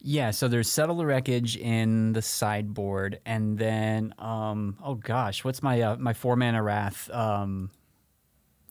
Yeah, 0.00 0.30
so 0.30 0.46
there's 0.46 0.70
settle 0.70 0.96
the 0.96 1.06
wreckage 1.06 1.56
in 1.56 2.12
the 2.12 2.22
sideboard, 2.22 3.20
and 3.26 3.58
then 3.58 4.14
um, 4.18 4.76
oh 4.82 4.94
gosh, 4.94 5.44
what's 5.44 5.62
my 5.62 5.80
uh, 5.80 5.96
my 5.96 6.12
four 6.12 6.36
mana 6.36 6.62
wrath? 6.62 7.10
Um, 7.10 7.70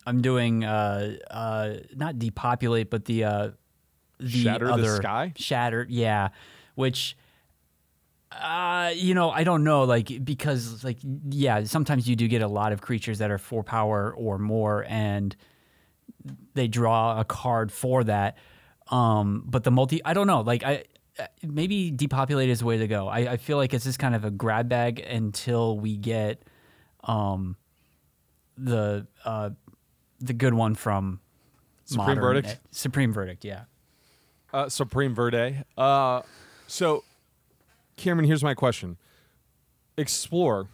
I'm 0.05 0.21
doing 0.21 0.63
uh, 0.63 1.17
uh, 1.29 1.73
not 1.95 2.17
depopulate, 2.17 2.89
but 2.89 3.05
the 3.05 3.25
uh, 3.25 3.49
the 4.19 4.43
Shatter 4.43 4.67
the 4.67 4.73
other 4.73 4.95
Sky? 4.95 5.33
shatter, 5.35 5.85
yeah, 5.89 6.29
which. 6.75 7.17
Uh, 8.29 8.91
you 8.93 9.13
know, 9.13 9.31
I 9.31 9.45
don't 9.45 9.63
know, 9.63 9.85
like 9.85 10.23
because, 10.23 10.83
like, 10.83 10.97
yeah, 11.29 11.63
sometimes 11.63 12.09
you 12.09 12.15
do 12.17 12.27
get 12.27 12.41
a 12.41 12.47
lot 12.47 12.73
of 12.73 12.81
creatures 12.81 13.19
that 13.19 13.31
are 13.31 13.37
four 13.37 13.63
power 13.63 14.13
or 14.13 14.37
more, 14.37 14.85
and 14.89 15.33
they 16.53 16.67
draw 16.67 17.19
a 17.19 17.23
card 17.23 17.71
for 17.71 18.03
that. 18.03 18.37
Um, 18.89 19.43
but 19.45 19.63
the 19.63 19.71
multi, 19.71 20.03
I 20.03 20.13
don't 20.13 20.27
know. 20.27 20.41
Like 20.41 20.63
I, 20.63 20.83
maybe 21.43 21.91
depopulate 21.91 22.49
is 22.49 22.59
the 22.59 22.65
way 22.65 22.77
to 22.77 22.87
go. 22.87 23.07
I, 23.07 23.33
I 23.33 23.37
feel 23.37 23.57
like 23.57 23.73
it's 23.73 23.85
just 23.85 23.99
kind 23.99 24.15
of 24.15 24.25
a 24.25 24.31
grab 24.31 24.69
bag 24.69 24.99
until 24.99 25.77
we 25.77 25.97
get, 25.97 26.43
um, 27.03 27.55
the 28.57 29.07
uh, 29.23 29.51
the 30.19 30.33
good 30.33 30.53
one 30.53 30.75
from 30.75 31.19
Supreme 31.85 32.07
Modern- 32.07 32.21
Verdict? 32.21 32.59
Supreme 32.71 33.13
verdict, 33.13 33.45
yeah. 33.45 33.63
Uh, 34.51 34.67
Supreme 34.67 35.13
Verde. 35.13 35.63
Uh, 35.77 36.21
so, 36.65 37.03
Cameron, 37.97 38.25
here's 38.25 38.43
my 38.43 38.53
question. 38.53 38.97
Explore. 39.97 40.69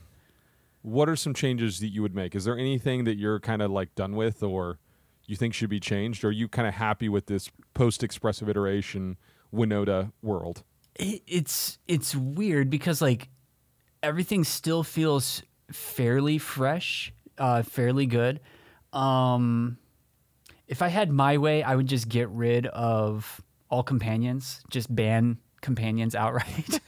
What 0.81 1.09
are 1.09 1.15
some 1.15 1.33
changes 1.33 1.79
that 1.79 1.89
you 1.89 2.01
would 2.01 2.15
make? 2.15 2.35
Is 2.35 2.45
there 2.45 2.57
anything 2.57 3.03
that 3.05 3.17
you're 3.17 3.39
kind 3.39 3.61
of 3.61 3.71
like 3.71 3.95
done 3.95 4.15
with, 4.15 4.43
or 4.43 4.79
you 5.25 5.35
think 5.35 5.53
should 5.53 5.69
be 5.69 5.79
changed? 5.79 6.23
Or 6.23 6.27
are 6.27 6.31
you 6.31 6.47
kind 6.47 6.67
of 6.67 6.73
happy 6.73 7.09
with 7.09 7.27
this 7.27 7.49
post-expressive 7.73 8.49
iteration 8.49 9.17
Winota 9.53 10.11
world? 10.21 10.63
it, 10.95 11.21
it's 11.27 11.77
it's 11.87 12.15
weird 12.15 12.69
because 12.69 13.01
like 13.01 13.29
everything 14.01 14.43
still 14.43 14.83
feels 14.83 15.43
fairly 15.71 16.37
fresh, 16.37 17.13
uh, 17.37 17.63
fairly 17.63 18.05
good. 18.05 18.39
Um, 18.91 19.77
if 20.67 20.81
I 20.81 20.87
had 20.87 21.11
my 21.11 21.37
way, 21.37 21.63
I 21.63 21.75
would 21.75 21.87
just 21.87 22.09
get 22.09 22.29
rid 22.29 22.67
of 22.67 23.41
all 23.69 23.83
companions, 23.83 24.61
just 24.69 24.93
ban 24.93 25.37
companions 25.61 26.13
outright. 26.15 26.79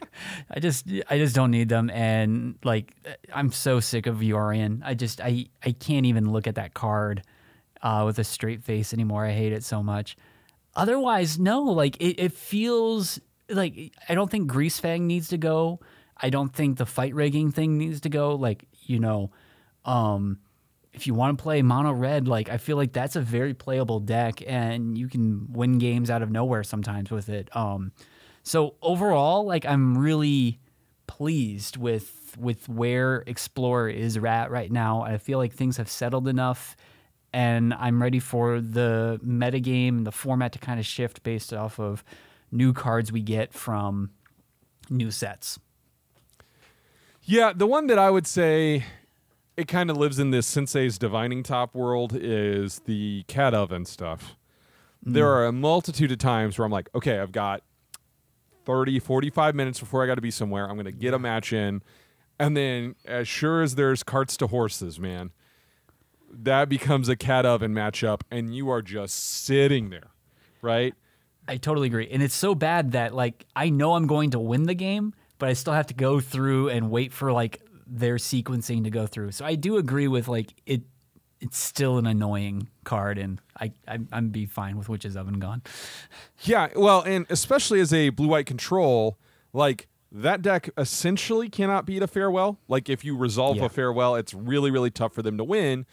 I 0.50 0.58
just 0.60 0.86
I 1.08 1.18
just 1.18 1.34
don't 1.34 1.50
need 1.50 1.68
them, 1.68 1.90
and 1.90 2.56
like 2.64 2.94
I'm 3.32 3.52
so 3.52 3.80
sick 3.80 4.06
of 4.06 4.16
Yorion. 4.16 4.80
I 4.84 4.94
just 4.94 5.20
I 5.20 5.46
I 5.64 5.72
can't 5.72 6.06
even 6.06 6.32
look 6.32 6.46
at 6.46 6.56
that 6.56 6.74
card 6.74 7.22
uh, 7.82 8.02
with 8.06 8.18
a 8.18 8.24
straight 8.24 8.62
face 8.62 8.92
anymore. 8.92 9.24
I 9.24 9.32
hate 9.32 9.52
it 9.52 9.64
so 9.64 9.82
much. 9.82 10.16
Otherwise, 10.74 11.38
no. 11.38 11.62
Like 11.62 11.96
it, 11.96 12.20
it 12.20 12.32
feels 12.32 13.20
like 13.48 13.92
I 14.08 14.14
don't 14.14 14.30
think 14.30 14.50
Greasefang 14.50 15.02
needs 15.02 15.28
to 15.28 15.38
go. 15.38 15.80
I 16.16 16.30
don't 16.30 16.54
think 16.54 16.78
the 16.78 16.86
fight 16.86 17.14
rigging 17.14 17.50
thing 17.50 17.78
needs 17.78 18.00
to 18.02 18.08
go. 18.08 18.34
Like 18.34 18.66
you 18.82 18.98
know, 18.98 19.30
um, 19.84 20.38
if 20.92 21.06
you 21.06 21.14
want 21.14 21.36
to 21.36 21.42
play 21.42 21.62
mono 21.62 21.92
red, 21.92 22.28
like 22.28 22.48
I 22.48 22.58
feel 22.58 22.76
like 22.76 22.92
that's 22.92 23.16
a 23.16 23.20
very 23.20 23.54
playable 23.54 24.00
deck, 24.00 24.42
and 24.46 24.96
you 24.96 25.08
can 25.08 25.52
win 25.52 25.78
games 25.78 26.10
out 26.10 26.22
of 26.22 26.30
nowhere 26.30 26.62
sometimes 26.62 27.10
with 27.10 27.28
it. 27.28 27.54
Um, 27.56 27.92
so 28.42 28.74
overall, 28.82 29.44
like 29.44 29.64
I'm 29.66 29.96
really 29.96 30.60
pleased 31.06 31.76
with 31.76 32.36
with 32.38 32.68
where 32.68 33.24
Explorer 33.26 33.90
is 33.90 34.16
at 34.16 34.50
right 34.50 34.70
now. 34.70 35.02
I 35.02 35.18
feel 35.18 35.38
like 35.38 35.52
things 35.52 35.76
have 35.76 35.90
settled 35.90 36.28
enough, 36.28 36.76
and 37.32 37.74
I'm 37.74 38.02
ready 38.02 38.18
for 38.18 38.60
the 38.60 39.20
metagame 39.24 39.88
and 39.88 40.06
the 40.06 40.12
format 40.12 40.52
to 40.52 40.58
kind 40.58 40.78
of 40.78 40.86
shift 40.86 41.22
based 41.22 41.52
off 41.52 41.78
of 41.78 42.04
new 42.50 42.72
cards 42.72 43.10
we 43.10 43.22
get 43.22 43.52
from 43.52 44.10
new 44.90 45.10
sets. 45.10 45.58
Yeah, 47.24 47.52
the 47.54 47.66
one 47.66 47.86
that 47.86 47.98
I 47.98 48.10
would 48.10 48.26
say 48.26 48.84
it 49.56 49.68
kind 49.68 49.90
of 49.90 49.96
lives 49.96 50.18
in 50.18 50.30
this 50.30 50.46
Sensei's 50.46 50.98
divining 50.98 51.42
top 51.42 51.74
world 51.74 52.12
is 52.14 52.80
the 52.80 53.24
cat 53.28 53.54
oven 53.54 53.84
stuff. 53.84 54.36
There 55.02 55.24
mm. 55.24 55.28
are 55.28 55.46
a 55.46 55.52
multitude 55.52 56.12
of 56.12 56.18
times 56.18 56.58
where 56.58 56.64
I'm 56.66 56.72
like, 56.72 56.88
okay, 56.94 57.18
I've 57.18 57.32
got 57.32 57.62
30, 58.64 58.98
45 58.98 59.54
minutes 59.54 59.80
before 59.80 60.02
I 60.02 60.06
got 60.06 60.16
to 60.16 60.20
be 60.20 60.30
somewhere. 60.30 60.68
I'm 60.68 60.76
going 60.76 60.86
to 60.86 60.92
get 60.92 61.14
a 61.14 61.18
match 61.18 61.52
in. 61.52 61.82
And 62.38 62.56
then, 62.56 62.96
as 63.04 63.28
sure 63.28 63.62
as 63.62 63.74
there's 63.74 64.02
carts 64.02 64.36
to 64.38 64.46
horses, 64.46 64.98
man, 64.98 65.30
that 66.32 66.68
becomes 66.68 67.08
a 67.08 67.16
cat 67.16 67.44
oven 67.46 67.72
matchup, 67.74 68.22
and 68.30 68.54
you 68.54 68.70
are 68.70 68.82
just 68.82 69.18
sitting 69.44 69.90
there, 69.90 70.10
right? 70.62 70.94
I 71.46 71.56
totally 71.58 71.88
agree. 71.88 72.08
And 72.10 72.22
it's 72.22 72.34
so 72.34 72.54
bad 72.54 72.92
that 72.92 73.14
like 73.14 73.46
I 73.54 73.68
know 73.68 73.94
I'm 73.94 74.06
going 74.06 74.30
to 74.30 74.38
win 74.38 74.64
the 74.64 74.74
game, 74.74 75.12
but 75.38 75.48
I 75.48 75.52
still 75.54 75.72
have 75.72 75.86
to 75.88 75.94
go 75.94 76.20
through 76.20 76.68
and 76.68 76.90
wait 76.90 77.12
for 77.12 77.32
like 77.32 77.60
their 77.86 78.16
sequencing 78.16 78.84
to 78.84 78.90
go 78.90 79.06
through. 79.06 79.32
So 79.32 79.44
I 79.44 79.56
do 79.56 79.76
agree 79.76 80.08
with 80.08 80.28
like 80.28 80.54
it 80.66 80.82
it's 81.40 81.58
still 81.58 81.98
an 81.98 82.06
annoying 82.06 82.68
card 82.84 83.18
and 83.18 83.40
I, 83.60 83.72
I 83.88 83.98
I'm 84.12 84.28
be 84.28 84.46
fine 84.46 84.76
with 84.78 84.88
Witch's 84.88 85.16
Oven 85.16 85.40
gone. 85.40 85.62
Yeah, 86.42 86.68
well, 86.76 87.02
and 87.02 87.26
especially 87.28 87.80
as 87.80 87.92
a 87.92 88.10
blue 88.10 88.28
white 88.28 88.46
control, 88.46 89.18
like 89.52 89.88
that 90.12 90.42
deck 90.42 90.70
essentially 90.78 91.48
cannot 91.48 91.86
beat 91.86 92.02
a 92.02 92.06
farewell. 92.06 92.60
Like 92.68 92.88
if 92.88 93.04
you 93.04 93.16
resolve 93.16 93.56
Yeah. 93.56 93.64
a 93.64 93.68
farewell, 93.68 94.14
it's 94.14 94.32
really 94.32 94.70
really 94.70 94.90
tough 94.90 95.12
for 95.12 95.22
them 95.22 95.36
to 95.38 95.44
win. 95.44 95.86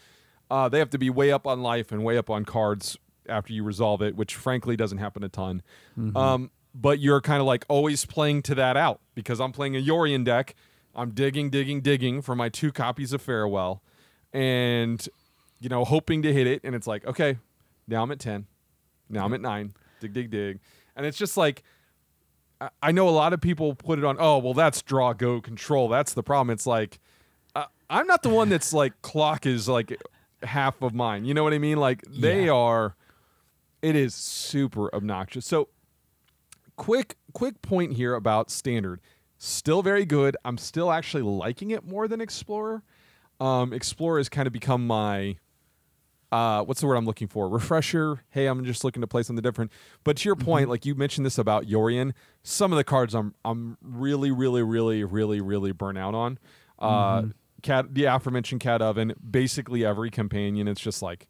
Uh, 0.50 0.68
they 0.68 0.78
have 0.80 0.90
to 0.90 0.98
be 0.98 1.08
way 1.10 1.30
up 1.32 1.46
on 1.46 1.62
life 1.62 1.92
and 1.92 2.02
way 2.04 2.18
up 2.18 2.28
on 2.30 2.44
cards 2.44 2.98
after 3.28 3.52
you 3.52 3.62
resolve 3.62 4.02
it, 4.02 4.16
which 4.16 4.34
frankly 4.34 4.76
doesn't 4.76 4.98
happen 4.98 5.22
a 5.22 5.28
ton. 5.28 5.62
Um, 6.16 6.50
but 6.74 6.98
you're 6.98 7.20
kind 7.20 7.40
of 7.40 7.46
like 7.46 7.64
always 7.68 8.04
playing 8.04 8.42
to 8.42 8.54
that 8.56 8.76
out 8.76 9.00
because 9.14 9.40
I'm 9.40 9.52
playing 9.52 9.76
a 9.76 9.80
Yorion 9.82 10.24
deck. 10.24 10.54
I'm 10.94 11.10
digging, 11.10 11.50
digging, 11.50 11.80
digging 11.80 12.20
for 12.22 12.34
my 12.34 12.48
two 12.48 12.72
copies 12.72 13.12
of 13.12 13.22
farewell, 13.22 13.82
and 14.32 15.06
you 15.60 15.68
know 15.68 15.84
hoping 15.84 16.22
to 16.22 16.32
hit 16.32 16.46
it. 16.46 16.60
And 16.64 16.74
it's 16.74 16.86
like, 16.86 17.04
okay, 17.06 17.38
now 17.86 18.02
I'm 18.02 18.10
at 18.10 18.18
ten. 18.18 18.46
Now 19.08 19.24
I'm 19.24 19.32
at 19.34 19.40
nine. 19.40 19.72
Dig, 20.00 20.12
dig, 20.12 20.30
dig. 20.30 20.60
And 20.96 21.04
it's 21.06 21.18
just 21.18 21.36
like, 21.36 21.62
I- 22.60 22.70
I 22.82 22.92
know 22.92 23.08
a 23.08 23.10
lot 23.10 23.32
of 23.32 23.40
people 23.40 23.74
put 23.74 23.98
it 23.98 24.04
on, 24.04 24.16
oh, 24.18 24.38
well, 24.38 24.54
that's 24.54 24.82
draw, 24.82 25.12
go, 25.12 25.40
control. 25.40 25.88
That's 25.88 26.14
the 26.14 26.22
problem. 26.22 26.50
It's 26.52 26.66
like, 26.66 26.98
uh, 27.54 27.64
I'm 27.88 28.06
not 28.06 28.22
the 28.22 28.28
one 28.30 28.48
that's 28.48 28.72
like, 28.72 29.00
clock 29.02 29.46
is 29.46 29.68
like 29.68 30.00
half 30.42 30.80
of 30.82 30.94
mine. 30.94 31.24
You 31.24 31.34
know 31.34 31.42
what 31.44 31.52
I 31.52 31.58
mean? 31.58 31.78
Like, 31.78 32.02
they 32.08 32.46
Yeah. 32.46 32.52
are, 32.52 32.96
it 33.82 33.96
is 33.96 34.14
super 34.14 34.94
obnoxious. 34.94 35.46
So, 35.46 35.68
quick, 36.76 37.16
quick 37.32 37.62
point 37.62 37.94
here 37.94 38.14
about 38.14 38.50
standard. 38.50 39.00
Still 39.38 39.82
very 39.82 40.04
good. 40.04 40.36
I'm 40.44 40.58
still 40.58 40.90
actually 40.92 41.22
liking 41.22 41.70
it 41.70 41.84
more 41.84 42.06
than 42.08 42.20
Explorer. 42.20 42.82
Um, 43.38 43.72
Explorer 43.72 44.18
has 44.18 44.28
kind 44.28 44.46
of 44.46 44.52
become 44.52 44.86
my 44.86 45.36
uh, 46.32 46.62
what's 46.62 46.80
the 46.80 46.86
word 46.86 46.94
I'm 46.94 47.06
looking 47.06 47.26
for? 47.26 47.48
Refresher. 47.48 48.22
Hey, 48.30 48.46
I'm 48.46 48.64
just 48.64 48.84
looking 48.84 49.00
to 49.00 49.08
play 49.08 49.24
something 49.24 49.42
different. 49.42 49.72
But 50.04 50.18
to 50.18 50.28
your 50.28 50.36
point, 50.36 50.68
like 50.68 50.86
you 50.86 50.94
mentioned 50.94 51.26
this 51.26 51.38
about 51.38 51.66
Yorion, 51.66 52.12
some 52.44 52.72
of 52.72 52.76
the 52.76 52.84
cards 52.84 53.14
I'm 53.14 53.34
I'm 53.44 53.76
really, 53.82 54.30
really, 54.30 54.62
really, 54.62 55.02
really, 55.02 55.40
really 55.40 55.72
burnt 55.72 55.98
out 55.98 56.14
on. 56.14 56.38
Uh, 56.78 57.22
cat, 57.62 57.94
the 57.94 58.04
aforementioned 58.04 58.60
cat 58.60 58.82
oven, 58.82 59.14
basically 59.28 59.84
every 59.84 60.10
companion. 60.10 60.68
It's 60.68 60.80
just 60.80 61.02
like, 61.02 61.28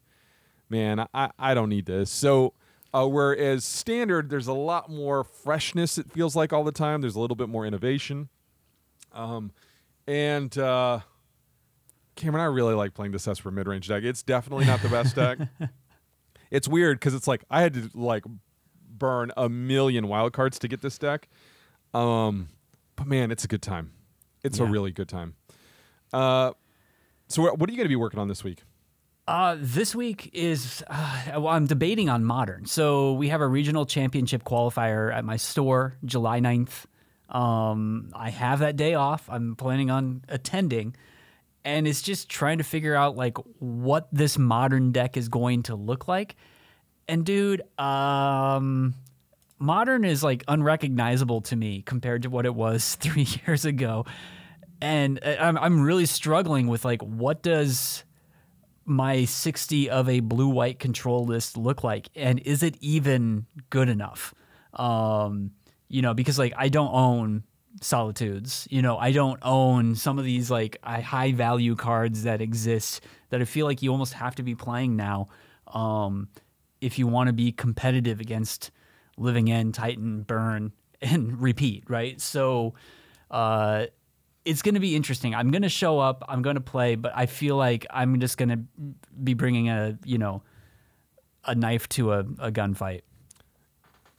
man, 0.69 1.05
I 1.13 1.31
I 1.37 1.53
don't 1.53 1.69
need 1.69 1.85
this. 1.85 2.09
So. 2.09 2.53
Uh, 2.93 3.07
whereas 3.07 3.63
standard, 3.63 4.29
there's 4.29 4.47
a 4.47 4.53
lot 4.53 4.89
more 4.89 5.23
freshness. 5.23 5.97
It 5.97 6.11
feels 6.11 6.35
like 6.35 6.51
all 6.51 6.65
the 6.65 6.73
time. 6.73 6.99
There's 6.99 7.15
a 7.15 7.21
little 7.21 7.37
bit 7.37 7.47
more 7.47 7.65
innovation, 7.65 8.27
um, 9.13 9.53
and 10.05 10.57
uh, 10.57 10.99
Cameron, 12.17 12.43
I 12.43 12.47
really 12.47 12.73
like 12.73 12.93
playing 12.93 13.13
this 13.13 13.29
Esper 13.29 13.49
mid 13.49 13.65
range 13.65 13.87
deck. 13.87 14.03
It's 14.03 14.23
definitely 14.23 14.65
not 14.65 14.81
the 14.81 14.89
best 14.89 15.15
deck. 15.15 15.37
It's 16.51 16.67
weird 16.67 16.99
because 16.99 17.13
it's 17.13 17.27
like 17.27 17.45
I 17.49 17.61
had 17.61 17.73
to 17.75 17.89
like 17.93 18.25
burn 18.89 19.31
a 19.37 19.47
million 19.47 20.09
wild 20.09 20.33
cards 20.33 20.59
to 20.59 20.67
get 20.67 20.81
this 20.81 20.97
deck. 20.97 21.29
Um, 21.93 22.49
but 22.97 23.07
man, 23.07 23.31
it's 23.31 23.45
a 23.45 23.47
good 23.47 23.61
time. 23.61 23.93
It's 24.43 24.59
a 24.59 24.65
really 24.65 24.91
good 24.91 25.07
time. 25.07 25.35
Uh, 26.13 26.51
so 27.27 27.53
what 27.53 27.69
are 27.69 27.71
you 27.71 27.77
going 27.77 27.85
to 27.85 27.89
be 27.89 27.95
working 27.95 28.19
on 28.19 28.27
this 28.27 28.43
week? 28.43 28.63
Uh, 29.27 29.55
this 29.59 29.95
week 29.95 30.29
is 30.33 30.83
uh, 30.89 31.21
well, 31.33 31.49
I'm 31.49 31.67
debating 31.67 32.09
on 32.09 32.25
modern. 32.25 32.65
So 32.65 33.13
we 33.13 33.29
have 33.29 33.39
a 33.39 33.47
regional 33.47 33.85
championship 33.85 34.43
qualifier 34.43 35.13
at 35.13 35.23
my 35.23 35.37
store 35.37 35.95
July 36.03 36.39
9th. 36.39 36.85
Um, 37.29 38.11
I 38.13 38.29
have 38.29 38.59
that 38.59 38.75
day 38.75 38.95
off. 38.95 39.29
I'm 39.29 39.55
planning 39.55 39.89
on 39.89 40.23
attending, 40.27 40.95
and 41.63 41.87
it's 41.87 42.01
just 42.01 42.29
trying 42.29 42.57
to 42.57 42.63
figure 42.63 42.95
out 42.95 43.15
like 43.15 43.37
what 43.59 44.09
this 44.11 44.37
modern 44.37 44.91
deck 44.91 45.15
is 45.15 45.29
going 45.29 45.63
to 45.63 45.75
look 45.75 46.07
like. 46.09 46.35
And 47.07 47.25
dude, 47.25 47.61
um, 47.79 48.95
modern 49.59 50.03
is 50.03 50.23
like 50.23 50.43
unrecognizable 50.47 51.41
to 51.41 51.55
me 51.55 51.83
compared 51.83 52.23
to 52.23 52.29
what 52.29 52.45
it 52.45 52.53
was 52.53 52.95
three 52.99 53.27
years 53.45 53.63
ago, 53.65 54.05
and 54.81 55.19
uh, 55.23 55.35
I'm 55.39 55.57
I'm 55.57 55.81
really 55.81 56.05
struggling 56.05 56.67
with 56.67 56.83
like 56.83 57.01
what 57.01 57.41
does 57.41 58.03
my 58.83 59.25
60 59.25 59.89
of 59.89 60.09
a 60.09 60.19
blue 60.19 60.49
white 60.49 60.79
control 60.79 61.25
list 61.25 61.55
look 61.55 61.83
like? 61.83 62.09
And 62.15 62.39
is 62.39 62.63
it 62.63 62.75
even 62.81 63.45
good 63.69 63.89
enough? 63.89 64.33
Um 64.73 65.51
you 65.87 66.01
know, 66.01 66.13
because 66.13 66.39
like 66.39 66.53
I 66.57 66.69
don't 66.69 66.93
own 66.93 67.43
Solitudes, 67.79 68.67
you 68.69 68.81
know, 68.81 68.97
I 68.97 69.13
don't 69.13 69.39
own 69.43 69.95
some 69.95 70.19
of 70.19 70.25
these 70.25 70.51
like 70.51 70.77
high 70.83 71.31
value 71.31 71.75
cards 71.75 72.23
that 72.23 72.41
exist 72.41 73.01
that 73.29 73.39
I 73.39 73.45
feel 73.45 73.65
like 73.65 73.81
you 73.81 73.91
almost 73.91 74.13
have 74.13 74.35
to 74.35 74.43
be 74.43 74.55
playing 74.55 74.97
now 74.97 75.29
um, 75.67 76.27
if 76.81 76.99
you 76.99 77.07
want 77.07 77.27
to 77.27 77.33
be 77.33 77.51
competitive 77.51 78.19
against 78.19 78.71
Living 79.17 79.51
End, 79.51 79.73
Titan, 79.73 80.23
Burn, 80.23 80.73
and 81.01 81.41
repeat, 81.41 81.83
right? 81.87 82.19
So 82.19 82.73
uh, 83.29 83.85
it's 84.45 84.61
going 84.61 84.75
to 84.75 84.81
be 84.81 84.95
interesting. 84.95 85.35
I'm 85.35 85.51
going 85.51 85.61
to 85.61 85.69
show 85.69 85.99
up, 85.99 86.23
I'm 86.27 86.41
going 86.41 86.55
to 86.55 86.61
play, 86.61 86.95
but 86.95 87.11
I 87.15 87.25
feel 87.25 87.55
like 87.55 87.85
I'm 87.89 88.19
just 88.19 88.37
going 88.37 88.49
to 88.49 88.59
be 89.23 89.33
bringing 89.33 89.69
a, 89.69 89.97
you 90.03 90.17
know, 90.17 90.43
a 91.45 91.55
knife 91.55 91.87
to 91.89 92.13
a, 92.13 92.19
a 92.19 92.51
gunfight. 92.51 93.01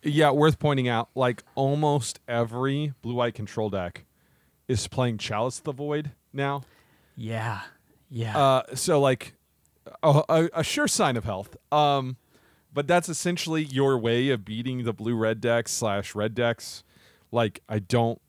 Yeah, 0.02 0.30
worth 0.30 0.58
pointing 0.58 0.88
out, 0.88 1.10
like 1.14 1.44
almost 1.54 2.20
every 2.26 2.92
blue 3.02 3.14
white 3.14 3.34
control 3.34 3.70
deck 3.70 4.04
is 4.66 4.88
playing 4.88 5.18
Chalice 5.18 5.60
the 5.60 5.72
Void 5.72 6.12
now. 6.32 6.62
Yeah. 7.16 7.60
Yeah. 8.10 8.36
Uh, 8.36 8.62
so 8.74 9.00
like 9.00 9.34
a, 10.02 10.22
a, 10.28 10.48
a, 10.54 10.64
sure 10.64 10.88
sign 10.88 11.16
of 11.16 11.24
health. 11.24 11.56
Um, 11.70 12.16
but 12.72 12.86
that's 12.86 13.08
essentially 13.08 13.62
your 13.62 13.98
way 13.98 14.30
of 14.30 14.44
beating 14.44 14.84
the 14.84 14.92
blue 14.92 15.14
red 15.14 15.40
decks 15.40 15.72
slash 15.72 16.14
red 16.14 16.34
decks. 16.34 16.82
Like 17.30 17.62
I 17.68 17.78
don't, 17.78 18.20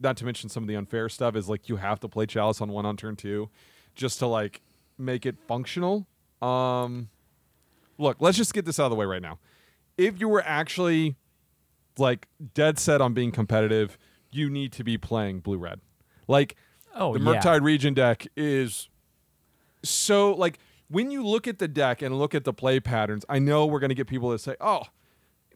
not 0.00 0.16
to 0.18 0.24
mention 0.24 0.48
some 0.48 0.62
of 0.62 0.68
the 0.68 0.76
unfair 0.76 1.08
stuff 1.08 1.36
is 1.36 1.48
like 1.48 1.68
you 1.68 1.76
have 1.76 2.00
to 2.00 2.08
play 2.08 2.26
Chalice 2.26 2.60
on 2.60 2.70
one 2.70 2.86
on 2.86 2.96
turn 2.96 3.16
two, 3.16 3.50
just 3.94 4.18
to 4.20 4.26
like 4.26 4.62
make 4.98 5.26
it 5.26 5.36
functional. 5.46 6.06
Um, 6.42 7.08
look, 7.98 8.16
let's 8.20 8.36
just 8.36 8.54
get 8.54 8.64
this 8.64 8.78
out 8.78 8.84
of 8.84 8.90
the 8.90 8.96
way 8.96 9.06
right 9.06 9.22
now 9.22 9.38
if 9.98 10.20
you 10.20 10.28
were 10.28 10.42
actually 10.44 11.16
like 11.98 12.28
dead 12.54 12.78
set 12.78 13.00
on 13.00 13.14
being 13.14 13.32
competitive, 13.32 13.98
you 14.30 14.50
need 14.50 14.72
to 14.72 14.84
be 14.84 14.98
playing 14.98 15.40
blue 15.40 15.58
red. 15.58 15.80
Like 16.28 16.56
oh, 16.94 17.16
the 17.16 17.20
yeah. 17.20 17.40
Murktide 17.40 17.62
Regent 17.62 17.96
deck 17.96 18.26
is 18.36 18.88
so 19.82 20.32
like 20.32 20.58
when 20.88 21.10
you 21.10 21.26
look 21.26 21.48
at 21.48 21.58
the 21.58 21.68
deck 21.68 22.02
and 22.02 22.18
look 22.18 22.34
at 22.34 22.44
the 22.44 22.52
play 22.52 22.80
patterns, 22.80 23.24
I 23.28 23.38
know 23.38 23.66
we're 23.66 23.80
gonna 23.80 23.94
get 23.94 24.06
people 24.06 24.30
that 24.30 24.40
say, 24.40 24.56
Oh, 24.60 24.82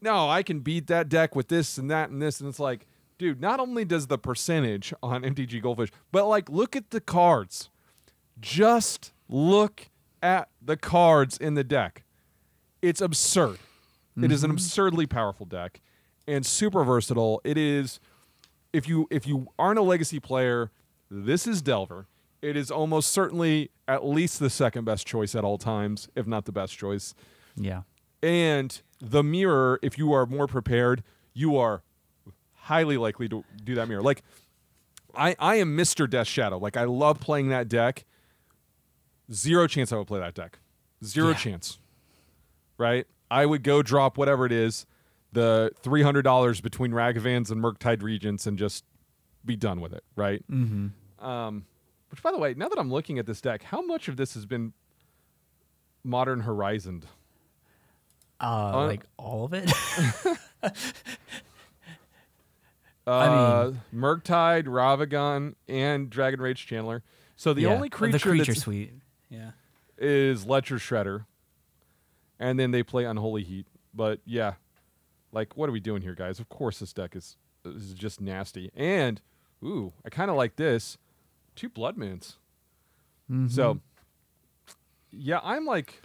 no, 0.01 0.29
I 0.29 0.43
can 0.43 0.59
beat 0.61 0.87
that 0.87 1.09
deck 1.09 1.35
with 1.35 1.47
this 1.47 1.77
and 1.77 1.89
that 1.91 2.09
and 2.09 2.21
this. 2.21 2.39
And 2.39 2.49
it's 2.49 2.59
like, 2.59 2.87
dude, 3.21 3.39
not 3.39 3.59
only 3.59 3.85
does 3.85 4.07
the 4.07 4.17
percentage 4.17 4.95
on 5.03 5.21
MTG 5.21 5.61
Goldfish, 5.61 5.91
but 6.11 6.25
like 6.25 6.49
look 6.49 6.75
at 6.75 6.89
the 6.89 6.99
cards. 6.99 7.69
Just 8.39 9.13
look 9.29 9.89
at 10.23 10.49
the 10.59 10.75
cards 10.75 11.37
in 11.37 11.53
the 11.53 11.63
deck. 11.63 12.03
It's 12.81 12.99
absurd. 12.99 13.59
Mm-hmm. 13.59 14.23
It 14.23 14.31
is 14.31 14.43
an 14.43 14.49
mm-hmm. 14.49 14.55
absurdly 14.55 15.05
powerful 15.05 15.45
deck 15.45 15.81
and 16.27 16.43
super 16.43 16.83
versatile. 16.83 17.41
It 17.43 17.59
is 17.59 17.99
if 18.73 18.89
you 18.89 19.07
if 19.11 19.27
you 19.27 19.49
aren't 19.59 19.77
a 19.77 19.83
legacy 19.83 20.19
player, 20.19 20.71
this 21.11 21.45
is 21.45 21.61
Delver. 21.61 22.07
It 22.41 22.57
is 22.57 22.71
almost 22.71 23.11
certainly 23.11 23.69
at 23.87 24.03
least 24.03 24.39
the 24.39 24.49
second 24.49 24.85
best 24.85 25.05
choice 25.05 25.35
at 25.35 25.43
all 25.43 25.59
times, 25.59 26.09
if 26.15 26.25
not 26.25 26.45
the 26.45 26.51
best 26.51 26.75
choice. 26.75 27.13
Yeah. 27.55 27.83
And 28.23 28.81
the 28.99 29.21
mirror, 29.21 29.79
if 29.83 29.99
you 29.99 30.11
are 30.11 30.25
more 30.25 30.47
prepared, 30.47 31.03
you 31.35 31.55
are 31.55 31.83
highly 32.61 32.97
likely 32.97 33.27
to 33.29 33.43
do 33.63 33.75
that 33.75 33.87
mirror. 33.87 34.01
Like 34.01 34.23
I 35.15 35.35
I 35.39 35.55
am 35.55 35.75
Mr. 35.75 36.09
Death 36.09 36.27
Shadow. 36.27 36.57
Like 36.57 36.77
I 36.77 36.85
love 36.85 37.19
playing 37.19 37.49
that 37.49 37.67
deck. 37.67 38.05
Zero 39.31 39.67
chance 39.67 39.91
I 39.91 39.97
would 39.97 40.07
play 40.07 40.19
that 40.19 40.33
deck. 40.33 40.59
Zero 41.03 41.29
yeah. 41.29 41.35
chance. 41.35 41.79
Right? 42.77 43.07
I 43.29 43.45
would 43.45 43.63
go 43.63 43.81
drop 43.81 44.17
whatever 44.17 44.45
it 44.45 44.51
is, 44.51 44.85
the 45.31 45.71
three 45.81 46.03
hundred 46.03 46.23
dollars 46.23 46.61
between 46.61 46.91
Ragavans 46.91 47.51
and 47.51 47.61
Murktide 47.61 48.01
Regents, 48.03 48.45
and 48.45 48.57
just 48.57 48.83
be 49.45 49.55
done 49.55 49.81
with 49.81 49.93
it, 49.93 50.03
right? 50.15 50.43
Mm-hmm. 50.49 51.25
Um, 51.25 51.65
which, 52.09 52.21
by 52.21 52.31
the 52.31 52.37
way, 52.37 52.53
now 52.55 52.67
that 52.67 52.77
I'm 52.77 52.91
looking 52.91 53.19
at 53.19 53.25
this 53.25 53.39
deck, 53.39 53.63
how 53.63 53.81
much 53.81 54.07
of 54.07 54.17
this 54.17 54.33
has 54.33 54.45
been 54.45 54.73
Modern 56.03 56.41
Horizoned? 56.41 57.05
Uh, 58.41 58.71
uh, 58.73 58.87
like 58.87 59.05
all 59.17 59.45
of 59.45 59.53
it. 59.53 59.71
uh, 63.07 63.11
I 63.11 63.65
mean, 63.65 63.81
Murktide, 63.93 64.65
Ragavan, 64.65 65.55
and 65.67 66.09
Dragon 66.09 66.41
Rage 66.41 66.67
Channeler. 66.67 67.01
So 67.35 67.53
the 67.53 67.63
yeah, 67.63 67.69
only 67.69 67.89
creature, 67.89 68.17
the 68.17 68.19
creature 68.19 68.53
suite, 68.53 68.93
yeah, 69.29 69.51
is 69.97 70.45
Ledger 70.45 70.77
Shredder, 70.77 71.25
and 72.39 72.59
then 72.59 72.71
they 72.71 72.83
play 72.83 73.05
Unholy 73.05 73.43
Heat. 73.43 73.65
But 73.93 74.19
yeah, 74.25 74.53
like 75.31 75.57
what 75.57 75.69
are 75.69 75.71
we 75.71 75.79
doing 75.79 76.01
here, 76.01 76.15
guys? 76.15 76.39
Of 76.39 76.49
course, 76.49 76.79
this 76.79 76.93
deck 76.93 77.15
is 77.15 77.37
is 77.65 77.93
just 77.93 78.21
nasty. 78.21 78.71
And 78.75 79.21
ooh, 79.63 79.93
I 80.05 80.09
kind 80.09 80.29
of 80.29 80.37
like 80.37 80.55
this. 80.55 80.97
Two 81.55 81.69
Blood 81.69 81.97
Moons. 81.97 82.37
Mm-hmm. 83.29 83.47
So 83.47 83.79
yeah, 85.11 85.39
I'm 85.43 85.65
like 85.65 86.01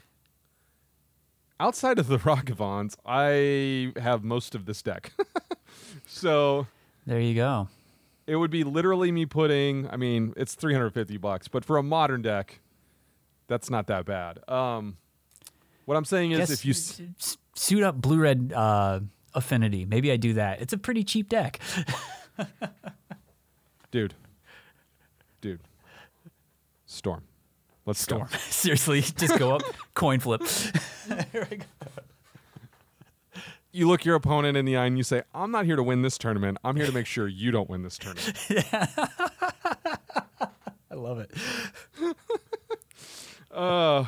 outside 1.61 1.99
of 1.99 2.07
the 2.07 2.19
Ragavans, 2.19 2.97
I 3.05 3.93
have 4.01 4.25
most 4.25 4.55
of 4.55 4.67
this 4.67 4.83
deck. 4.83 5.13
so 6.07 6.67
there 7.07 7.21
you 7.21 7.35
go. 7.35 7.69
It 8.27 8.37
would 8.37 8.51
be 8.51 8.65
literally 8.65 9.13
me 9.13 9.25
putting. 9.27 9.89
I 9.89 9.97
mean, 9.97 10.35
it's 10.37 10.55
350 10.55 11.17
bucks, 11.19 11.49
but 11.49 11.65
for 11.65 11.77
a 11.77 11.83
modern 11.83 12.23
deck, 12.23 12.61
that's 13.47 13.71
not 13.71 13.87
that 13.87 14.05
bad. 14.05 14.41
Um, 14.49 14.97
what 15.85 15.97
I'm 15.97 16.05
saying 16.05 16.33
is, 16.33 16.51
if 16.51 16.65
you 16.65 16.73
s- 16.73 17.01
suit 17.55 17.85
up 17.85 18.01
blue 18.01 18.19
red 18.19 18.53
uh, 18.55 19.01
affinity, 19.35 19.85
maybe 19.85 20.11
I 20.11 20.17
do 20.17 20.33
that. 20.35 20.61
It's 20.61 20.73
a 20.73 20.79
pretty 20.79 21.05
cheap 21.05 21.29
deck. 21.29 21.61
dude, 23.93 24.15
dude, 25.41 25.61
storm. 26.87 27.23
Let's 27.85 28.01
storm. 28.01 28.27
Seriously, 28.51 29.03
just 29.03 29.39
go 29.39 29.55
up, 29.55 29.63
coin 29.95 30.19
flip. 30.19 30.43
You 33.77 33.87
look 33.87 34.05
your 34.05 34.15
opponent 34.15 34.57
in 34.57 34.65
the 34.65 34.77
eye 34.77 34.87
and 34.87 34.97
you 34.97 35.05
say, 35.05 35.23
"I'm 35.35 35.51
not 35.51 35.67
here 35.67 35.77
to 35.77 35.83
win 35.83 36.03
this 36.03 36.17
tournament. 36.17 36.57
I'm 36.65 36.77
here 36.77 36.87
to 36.87 36.93
make 36.93 37.07
sure 37.07 37.29
you 37.29 37.51
don't 37.51 37.69
win 37.69 37.83
this 37.83 37.99
tournament." 37.99 38.37
yeah. 38.49 38.87
I 40.91 40.95
love 40.95 41.19
it. 41.19 41.31
uh 43.51 44.05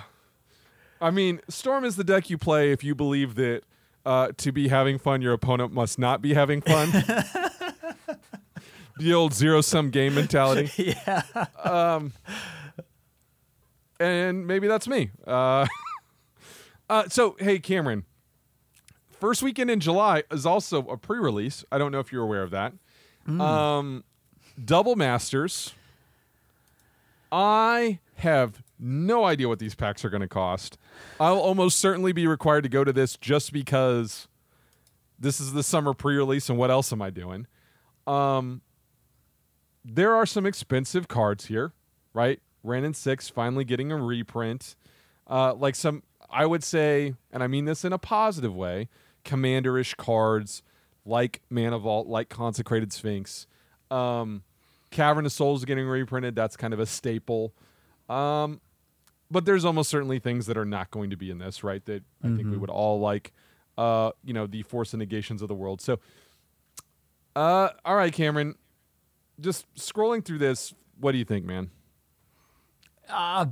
I 1.00 1.10
mean, 1.10 1.40
Storm 1.48 1.84
is 1.84 1.94
the 1.96 2.02
deck 2.02 2.28
you 2.28 2.38
play 2.38 2.72
if 2.72 2.82
you 2.82 2.94
believe 2.94 3.36
that 3.36 3.62
uh, 4.04 4.32
to 4.38 4.50
be 4.50 4.66
having 4.66 4.98
fun, 4.98 5.22
your 5.22 5.32
opponent 5.32 5.72
must 5.72 5.96
not 5.96 6.20
be 6.20 6.34
having 6.34 6.60
fun. 6.60 6.90
the 8.98 9.14
old 9.14 9.32
zero 9.32 9.60
sum 9.60 9.90
game 9.90 10.16
mentality. 10.16 10.72
Yeah. 10.76 11.22
Um, 11.62 12.14
and 14.00 14.44
maybe 14.44 14.66
that's 14.66 14.88
me. 14.88 15.10
Uh, 15.24 15.68
uh, 16.90 17.08
so, 17.08 17.36
hey, 17.38 17.60
Cameron, 17.60 18.04
first 19.20 19.42
weekend 19.42 19.70
in 19.70 19.80
July 19.80 20.24
is 20.30 20.46
also 20.46 20.86
a 20.88 20.96
pre 20.96 21.18
release. 21.18 21.64
I 21.70 21.78
don't 21.78 21.92
know 21.92 22.00
if 22.00 22.12
you're 22.12 22.24
aware 22.24 22.42
of 22.42 22.50
that. 22.50 22.72
Mm. 23.26 23.40
Um, 23.40 24.04
Double 24.62 24.96
Masters. 24.96 25.74
I 27.30 27.98
have 28.16 28.62
no 28.78 29.24
idea 29.24 29.48
what 29.48 29.58
these 29.58 29.74
packs 29.74 30.04
are 30.04 30.10
going 30.10 30.22
to 30.22 30.28
cost. 30.28 30.78
I'll 31.20 31.38
almost 31.38 31.78
certainly 31.78 32.12
be 32.12 32.26
required 32.26 32.62
to 32.62 32.68
go 32.68 32.84
to 32.84 32.92
this 32.92 33.16
just 33.16 33.52
because 33.52 34.28
this 35.18 35.40
is 35.40 35.52
the 35.52 35.62
summer 35.62 35.94
pre-release 35.94 36.48
and 36.48 36.58
what 36.58 36.70
else 36.70 36.92
am 36.92 37.02
I 37.02 37.10
doing? 37.10 37.46
Um 38.06 38.62
there 39.84 40.14
are 40.14 40.26
some 40.26 40.44
expensive 40.44 41.08
cards 41.08 41.46
here, 41.46 41.72
right? 42.12 42.40
Wrenn 42.62 42.84
and 42.84 42.96
6 42.96 43.28
finally 43.30 43.64
getting 43.64 43.90
a 43.92 43.96
reprint. 43.96 44.76
Uh 45.26 45.54
like 45.54 45.74
some 45.74 46.02
I 46.30 46.46
would 46.46 46.62
say, 46.62 47.14
and 47.32 47.42
I 47.42 47.46
mean 47.46 47.64
this 47.64 47.84
in 47.84 47.92
a 47.92 47.98
positive 47.98 48.54
way, 48.54 48.88
commanderish 49.24 49.96
cards 49.96 50.62
like 51.04 51.42
Mana 51.50 51.78
Vault, 51.78 52.06
like 52.06 52.28
Consecrated 52.28 52.92
Sphinx. 52.92 53.46
Um 53.90 54.42
Cavern 54.90 55.26
of 55.26 55.32
Souls 55.32 55.64
getting 55.64 55.86
reprinted, 55.86 56.34
that's 56.34 56.56
kind 56.56 56.72
of 56.72 56.80
a 56.80 56.86
staple. 56.86 57.52
Um, 58.08 58.60
but 59.30 59.44
there's 59.44 59.64
almost 59.64 59.90
certainly 59.90 60.18
things 60.18 60.46
that 60.46 60.56
are 60.56 60.64
not 60.64 60.90
going 60.90 61.10
to 61.10 61.16
be 61.16 61.30
in 61.30 61.38
this, 61.38 61.62
right? 61.62 61.84
That 61.84 62.02
I 62.22 62.26
mm-hmm. 62.26 62.36
think 62.36 62.46
we 62.46 62.52
mm-hmm. 62.52 62.60
would 62.62 62.70
all 62.70 63.00
like, 63.00 63.32
uh, 63.76 64.12
you 64.24 64.32
know, 64.32 64.46
the 64.46 64.62
force 64.62 64.92
and 64.94 65.00
negations 65.00 65.42
of 65.42 65.48
the 65.48 65.54
world. 65.54 65.80
So, 65.80 66.00
uh, 67.36 67.70
all 67.84 67.96
right, 67.96 68.12
Cameron, 68.12 68.54
just 69.40 69.72
scrolling 69.74 70.24
through 70.24 70.38
this, 70.38 70.72
what 70.98 71.12
do 71.12 71.18
you 71.18 71.24
think, 71.24 71.44
man? 71.44 71.70
Uh, 73.08 73.46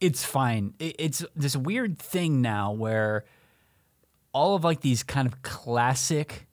it's 0.00 0.24
fine. 0.24 0.74
It, 0.78 0.96
it's 0.98 1.24
this 1.36 1.56
weird 1.56 1.98
thing 1.98 2.40
now 2.40 2.72
where 2.72 3.24
all 4.34 4.54
of 4.54 4.64
like 4.64 4.80
these 4.80 5.02
kind 5.02 5.26
of 5.26 5.40
classic 5.42 6.46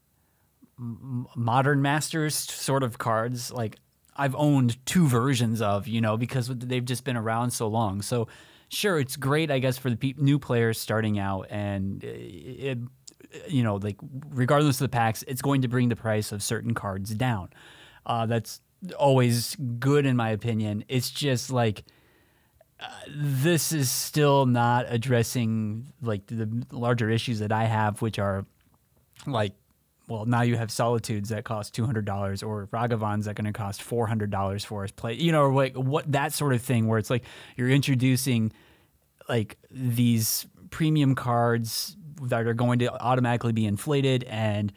modern 0.78 1.82
masters 1.82 2.36
sort 2.36 2.84
of 2.84 2.98
cards, 2.98 3.52
like 3.52 3.76
I've 4.16 4.36
owned 4.36 4.84
two 4.86 5.08
versions 5.08 5.62
of, 5.62 5.88
you 5.88 6.00
know, 6.00 6.16
because 6.16 6.48
they've 6.48 6.86
just 6.86 7.04
been 7.04 7.18
around 7.18 7.52
so 7.52 7.68
long. 7.68 8.02
So, 8.02 8.28
sure, 8.70 9.00
it's 9.00 9.16
great, 9.16 9.52
I 9.52 9.60
guess, 9.60 9.78
for 9.78 9.90
the 9.90 9.98
pe- 9.98 10.14
new 10.18 10.40
players 10.40 10.80
starting 10.80 11.20
out, 11.20 11.48
and 11.50 12.04
it, 12.04 12.78
you 13.48 13.64
know, 13.64 13.76
like 13.76 13.98
regardless 14.30 14.80
of 14.80 14.86
the 14.86 14.96
packs, 14.96 15.24
it's 15.28 15.42
going 15.42 15.64
to 15.64 15.68
bring 15.68 15.90
the 15.90 15.96
price 15.96 16.32
of 16.32 16.44
certain 16.44 16.74
cards 16.74 17.14
down. 17.14 17.50
Uh, 18.06 18.26
that's 18.26 18.62
always 18.98 19.56
good 19.80 20.06
in 20.06 20.16
my 20.16 20.30
opinion. 20.30 20.84
It's 20.88 21.10
just 21.10 21.52
like 21.52 21.84
this 23.08 23.72
is 23.72 23.90
still 23.92 24.46
not 24.46 24.86
addressing 24.90 25.88
like 26.02 26.26
the 26.28 26.66
larger 26.72 27.10
issues 27.10 27.40
that 27.40 27.52
I 27.52 27.66
have, 27.66 28.02
which 28.02 28.20
are 28.20 28.46
like 29.26 29.54
well, 30.12 30.26
now 30.26 30.42
you 30.42 30.58
have 30.58 30.70
solitudes 30.70 31.30
that 31.30 31.46
cost 31.46 31.74
two 31.74 31.86
hundred 31.86 32.04
dollars, 32.04 32.44
or 32.44 32.68
Ragavans 32.68 33.24
that 33.26 33.36
going 33.36 33.46
to 33.46 33.54
cost 33.54 33.82
four 33.82 34.08
hundred 34.08 34.30
dollars 34.30 34.66
for 34.66 34.84
us 34.84 34.92
play. 34.92 35.14
You 35.14 35.32
know, 35.32 35.44
or 35.44 35.54
like 35.54 35.74
what 35.76 36.12
that 36.12 36.34
sort 36.34 36.54
of 36.54 36.62
thing, 36.62 36.88
where 36.88 37.00
it's 37.00 37.10
like 37.10 37.24
you're 37.56 37.70
introducing 37.70 38.52
like 39.30 39.58
these 39.70 40.46
premium 40.70 41.16
cards 41.16 41.96
that 42.24 42.46
are 42.46 42.54
going 42.54 42.80
to 42.80 42.92
automatically 43.02 43.54
be 43.54 43.66
inflated, 43.66 44.26
and 44.26 44.74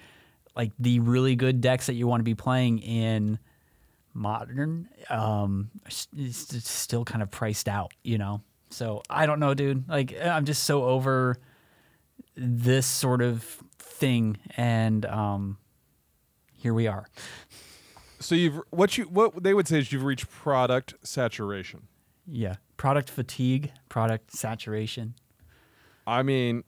like 0.55 0.71
the 0.79 1.01
really 1.01 1.35
good 1.35 1.61
decks 1.61 1.87
that 1.87 1.95
you 1.95 2.07
want 2.07 2.21
to 2.21 2.25
be 2.25 2.37
playing 2.37 2.79
in 2.79 3.41
modern, 4.15 4.89
um, 5.11 5.71
is 6.17 6.47
still 6.65 7.05
kind 7.05 7.23
of 7.23 7.31
priced 7.31 7.69
out. 7.69 7.93
You 8.03 8.19
know, 8.19 8.41
so 8.71 9.03
I 9.11 9.27
don't 9.27 9.41
know, 9.41 9.55
dude. 9.55 9.89
Like 9.89 10.15
I'm 10.21 10.45
just 10.45 10.65
so 10.65 10.85
over 10.85 11.37
this 12.37 12.87
sort 12.87 13.23
of 13.23 13.43
thing, 13.79 14.39
and 14.57 15.05
um, 15.07 15.59
here 16.53 16.75
we 16.75 16.87
are. 16.87 17.07
So 18.21 18.35
you've 18.35 18.61
what 18.71 18.97
you 18.97 19.05
what 19.05 19.43
they 19.43 19.53
would 19.55 19.69
say 19.69 19.79
is 19.79 19.93
you've 19.93 20.05
reached 20.05 20.31
product 20.31 20.95
saturation. 21.03 21.89
Yeah, 22.27 22.57
product 22.79 23.11
fatigue, 23.11 23.73
product 23.91 24.33
saturation. 24.33 25.15
I 26.07 26.23
mean, 26.23 26.65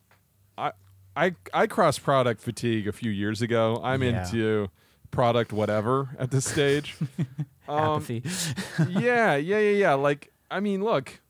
I 0.58 0.72
I 1.16 1.34
I 1.54 1.66
crossed 1.66 2.02
product 2.02 2.42
fatigue 2.42 2.86
a 2.86 2.92
few 2.92 3.10
years 3.10 3.40
ago. 3.40 3.80
I'm 3.82 4.02
Yeah. 4.02 4.22
into 4.22 4.68
product 5.10 5.52
whatever 5.52 6.10
at 6.18 6.30
this 6.30 6.44
stage. 6.46 6.96
Um, 7.68 7.96
Apathy. 7.96 8.22
yeah, 8.90 9.34
yeah, 9.34 9.58
yeah, 9.58 9.70
yeah. 9.70 9.94
Like, 9.94 10.32
I 10.48 10.60
mean, 10.60 10.84
look, 10.84 11.20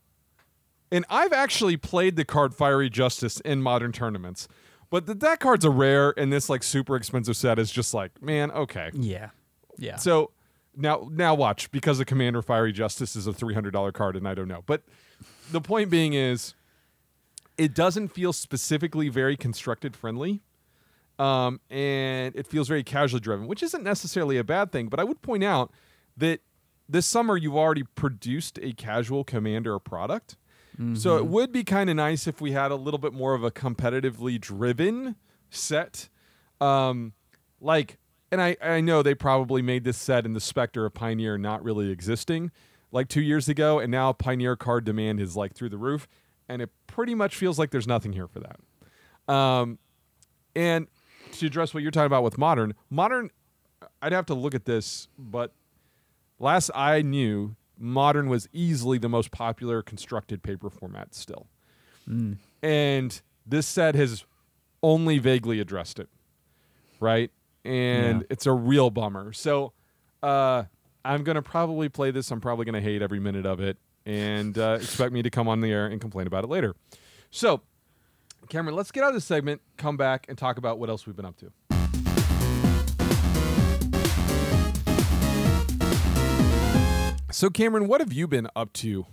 and 0.92 1.06
I've 1.08 1.32
actually 1.32 1.78
played 1.78 2.16
the 2.16 2.26
card 2.26 2.54
Fiery 2.54 2.90
Justice 2.90 3.40
in 3.40 3.62
modern 3.62 3.90
tournaments, 3.90 4.46
but 4.90 5.06
that 5.06 5.20
that 5.20 5.40
card's 5.40 5.64
a 5.64 5.70
rare, 5.70 6.12
and 6.18 6.30
this 6.30 6.50
like 6.50 6.62
super 6.62 6.94
expensive 6.94 7.38
set 7.38 7.58
is 7.58 7.70
just 7.70 7.94
like, 7.94 8.22
man, 8.22 8.50
okay. 8.50 8.90
yeah, 8.92 9.30
yeah. 9.78 9.96
So 9.96 10.32
now, 10.76 11.08
now 11.10 11.34
watch 11.34 11.70
because 11.70 11.98
the 11.98 12.04
Commander 12.04 12.42
Fiery 12.42 12.72
Justice 12.72 13.16
is 13.16 13.26
a 13.26 13.32
three 13.32 13.54
hundred 13.54 13.70
dollar 13.70 13.92
card, 13.92 14.14
and 14.14 14.28
I 14.28 14.34
don't 14.34 14.48
know. 14.48 14.62
But 14.66 14.82
the 15.50 15.60
point 15.60 15.90
being 15.90 16.12
is, 16.12 16.54
it 17.56 17.74
doesn't 17.74 18.08
feel 18.08 18.32
specifically 18.32 19.08
very 19.08 19.36
constructed 19.36 19.96
friendly, 19.96 20.42
um, 21.18 21.60
and 21.70 22.34
it 22.36 22.46
feels 22.46 22.68
very 22.68 22.82
casually 22.84 23.20
driven, 23.20 23.46
which 23.46 23.62
isn't 23.62 23.82
necessarily 23.82 24.38
a 24.38 24.44
bad 24.44 24.72
thing. 24.72 24.88
But 24.88 25.00
I 25.00 25.04
would 25.04 25.22
point 25.22 25.44
out 25.44 25.72
that 26.16 26.40
this 26.88 27.06
summer 27.06 27.36
you've 27.36 27.56
already 27.56 27.82
produced 27.82 28.58
a 28.62 28.72
casual 28.72 29.24
Commander 29.24 29.78
product. 29.78 30.36
So 30.94 31.16
it 31.16 31.26
would 31.26 31.52
be 31.52 31.64
kind 31.64 31.88
of 31.88 31.96
nice 31.96 32.26
if 32.26 32.42
we 32.42 32.52
had 32.52 32.70
a 32.70 32.76
little 32.76 32.98
bit 32.98 33.14
more 33.14 33.32
of 33.32 33.42
a 33.42 33.50
competitively 33.50 34.38
driven 34.38 35.16
set. 35.48 36.10
Um, 36.60 37.14
like, 37.62 37.96
and 38.30 38.42
I, 38.42 38.58
I 38.62 38.82
know 38.82 39.02
they 39.02 39.14
probably 39.14 39.62
made 39.62 39.84
this 39.84 39.96
set 39.96 40.26
in 40.26 40.34
the 40.34 40.40
specter 40.40 40.84
of 40.84 40.92
Pioneer 40.92 41.38
not 41.38 41.64
really 41.64 41.90
existing 41.90 42.50
like 42.92 43.08
two 43.08 43.22
years 43.22 43.48
ago, 43.48 43.78
and 43.78 43.90
now 43.90 44.12
Pioneer 44.12 44.54
card 44.54 44.84
demand 44.84 45.18
is 45.18 45.34
like 45.34 45.54
through 45.54 45.70
the 45.70 45.78
roof, 45.78 46.06
and 46.46 46.60
it 46.60 46.70
pretty 46.86 47.14
much 47.14 47.36
feels 47.36 47.58
like 47.58 47.70
there's 47.70 47.86
nothing 47.86 48.12
here 48.12 48.28
for 48.28 48.40
that. 48.40 49.32
Um, 49.34 49.78
and 50.54 50.88
to 51.40 51.46
address 51.46 51.72
what 51.74 51.82
you're 51.82 51.90
talking 51.92 52.06
about 52.06 52.22
with 52.22 52.38
modern, 52.38 52.74
modern, 52.90 53.30
I'd 54.02 54.12
have 54.12 54.26
to 54.26 54.34
look 54.34 54.54
at 54.54 54.64
this, 54.64 55.08
but 55.18 55.52
last 56.38 56.70
I 56.74 57.02
knew, 57.02 57.56
modern 57.78 58.28
was 58.28 58.48
easily 58.52 58.98
the 58.98 59.08
most 59.08 59.30
popular 59.30 59.82
constructed 59.82 60.42
paper 60.42 60.70
format 60.70 61.14
still. 61.14 61.46
And 62.62 63.20
this 63.46 63.66
set 63.66 63.94
has 63.94 64.24
only 64.82 65.18
vaguely 65.18 65.60
addressed 65.60 65.98
it, 65.98 66.08
right? 67.00 67.30
And 67.64 68.20
Yeah. 68.20 68.26
it's 68.30 68.46
a 68.46 68.52
real 68.52 68.90
bummer. 68.90 69.32
So 69.32 69.72
uh, 70.22 70.64
I'm 71.04 71.24
going 71.24 71.34
to 71.36 71.42
probably 71.42 71.88
play 71.88 72.10
this. 72.10 72.30
I'm 72.30 72.40
probably 72.40 72.64
going 72.64 72.74
to 72.74 72.80
hate 72.80 73.02
every 73.02 73.20
minute 73.20 73.44
of 73.46 73.60
it 73.60 73.76
and 74.04 74.56
uh, 74.56 74.78
expect 74.80 75.12
me 75.12 75.22
to 75.22 75.30
come 75.30 75.48
on 75.48 75.60
the 75.60 75.70
air 75.72 75.86
and 75.86 76.00
complain 76.00 76.26
about 76.26 76.44
it 76.44 76.50
later. 76.50 76.74
So, 77.30 77.60
Cameron, 78.48 78.76
let's 78.76 78.92
get 78.92 79.02
out 79.02 79.08
of 79.08 79.14
this 79.14 79.24
segment, 79.24 79.60
come 79.76 79.96
back, 79.96 80.26
and 80.28 80.38
talk 80.38 80.58
about 80.58 80.78
what 80.78 80.88
else 80.88 81.06
we've 81.06 81.16
been 81.16 81.24
up 81.24 81.36
to. 81.38 81.52
So, 87.32 87.50
Cameron, 87.50 87.88
what 87.88 88.00
have 88.00 88.12
you 88.12 88.26
been 88.26 88.48
up 88.56 88.72
to 88.74 89.04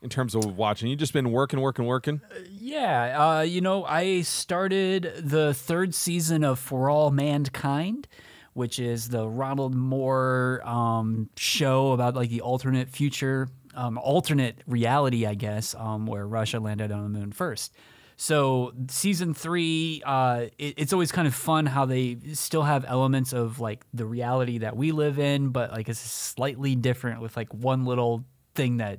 in 0.00 0.10
terms 0.10 0.34
of 0.34 0.56
watching? 0.56 0.90
You 0.90 0.96
just 0.96 1.12
been 1.12 1.32
working, 1.32 1.60
working, 1.60 1.86
working. 1.86 2.20
Yeah, 2.50 3.38
uh, 3.38 3.40
you 3.40 3.60
know, 3.60 3.84
I 3.84 4.20
started 4.20 5.12
the 5.18 5.54
third 5.54 5.94
season 5.94 6.44
of 6.44 6.58
For 6.58 6.88
All 6.90 7.10
Mankind, 7.10 8.06
which 8.52 8.78
is 8.78 9.08
the 9.08 9.26
Ronald 9.26 9.74
Moore 9.74 10.60
um, 10.64 11.30
show 11.36 11.92
about 11.92 12.14
like 12.14 12.28
the 12.28 12.42
alternate 12.42 12.90
future, 12.90 13.48
um, 13.74 13.98
alternate 13.98 14.62
reality, 14.66 15.26
I 15.26 15.34
guess, 15.34 15.74
um, 15.74 16.06
where 16.06 16.28
Russia 16.28 16.60
landed 16.60 16.92
on 16.92 17.02
the 17.02 17.18
moon 17.18 17.32
first. 17.32 17.72
So 18.20 18.72
season 18.88 19.32
three, 19.32 20.02
uh, 20.04 20.46
it, 20.58 20.74
it's 20.76 20.92
always 20.92 21.12
kind 21.12 21.28
of 21.28 21.34
fun 21.36 21.66
how 21.66 21.86
they 21.86 22.18
still 22.32 22.64
have 22.64 22.84
elements 22.84 23.32
of 23.32 23.60
like 23.60 23.84
the 23.94 24.04
reality 24.04 24.58
that 24.58 24.76
we 24.76 24.90
live 24.90 25.20
in, 25.20 25.50
but 25.50 25.70
like 25.70 25.88
it's 25.88 26.00
slightly 26.00 26.74
different 26.74 27.20
with 27.20 27.36
like 27.36 27.54
one 27.54 27.84
little 27.84 28.24
thing 28.56 28.78
that 28.78 28.98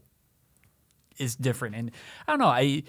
is 1.17 1.36
different. 1.36 1.75
And 1.75 1.91
I 2.25 2.32
don't 2.32 2.39
know, 2.39 2.47
I 2.47 2.84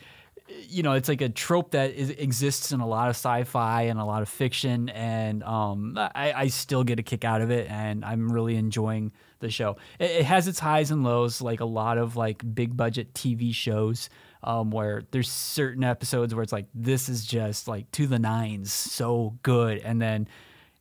you 0.69 0.83
know, 0.83 0.93
it's 0.93 1.09
like 1.09 1.21
a 1.21 1.29
trope 1.29 1.73
that 1.73 1.95
is, 1.95 2.11
exists 2.11 2.73
in 2.73 2.81
a 2.81 2.87
lot 2.87 3.09
of 3.09 3.17
sci-fi 3.17 3.83
and 3.83 3.99
a 3.99 4.05
lot 4.05 4.23
of 4.23 4.29
fiction, 4.29 4.89
and 4.91 5.43
um, 5.45 5.97
I, 5.97 6.33
I 6.33 6.47
still 6.49 6.85
get 6.85 6.99
a 6.99 7.03
kick 7.03 7.25
out 7.25 7.41
of 7.41 7.51
it, 7.51 7.69
and 7.71 8.05
I'm 8.05 8.33
really 8.33 8.57
enjoying 8.57 9.13
the 9.41 9.51
show. 9.51 9.77
It, 9.99 10.11
it 10.11 10.25
has 10.25 10.49
its 10.49 10.59
highs 10.59 10.91
and 10.91 11.05
lows, 11.05 11.41
like 11.41 11.61
a 11.61 11.65
lot 11.65 11.99
of 11.99 12.17
like 12.17 12.43
big 12.55 12.77
budget 12.77 13.15
TV 13.15 13.55
shows, 13.55 14.11
um, 14.43 14.71
where 14.71 15.03
there's 15.11 15.31
certain 15.31 15.85
episodes 15.85 16.35
where 16.35 16.43
it's 16.43 16.53
like 16.53 16.67
this 16.75 17.09
is 17.09 17.25
just 17.25 17.69
like 17.69 17.91
to 17.93 18.07
the 18.07 18.19
nines, 18.19 18.73
so 18.73 19.37
good, 19.43 19.79
and 19.79 20.01
then 20.01 20.29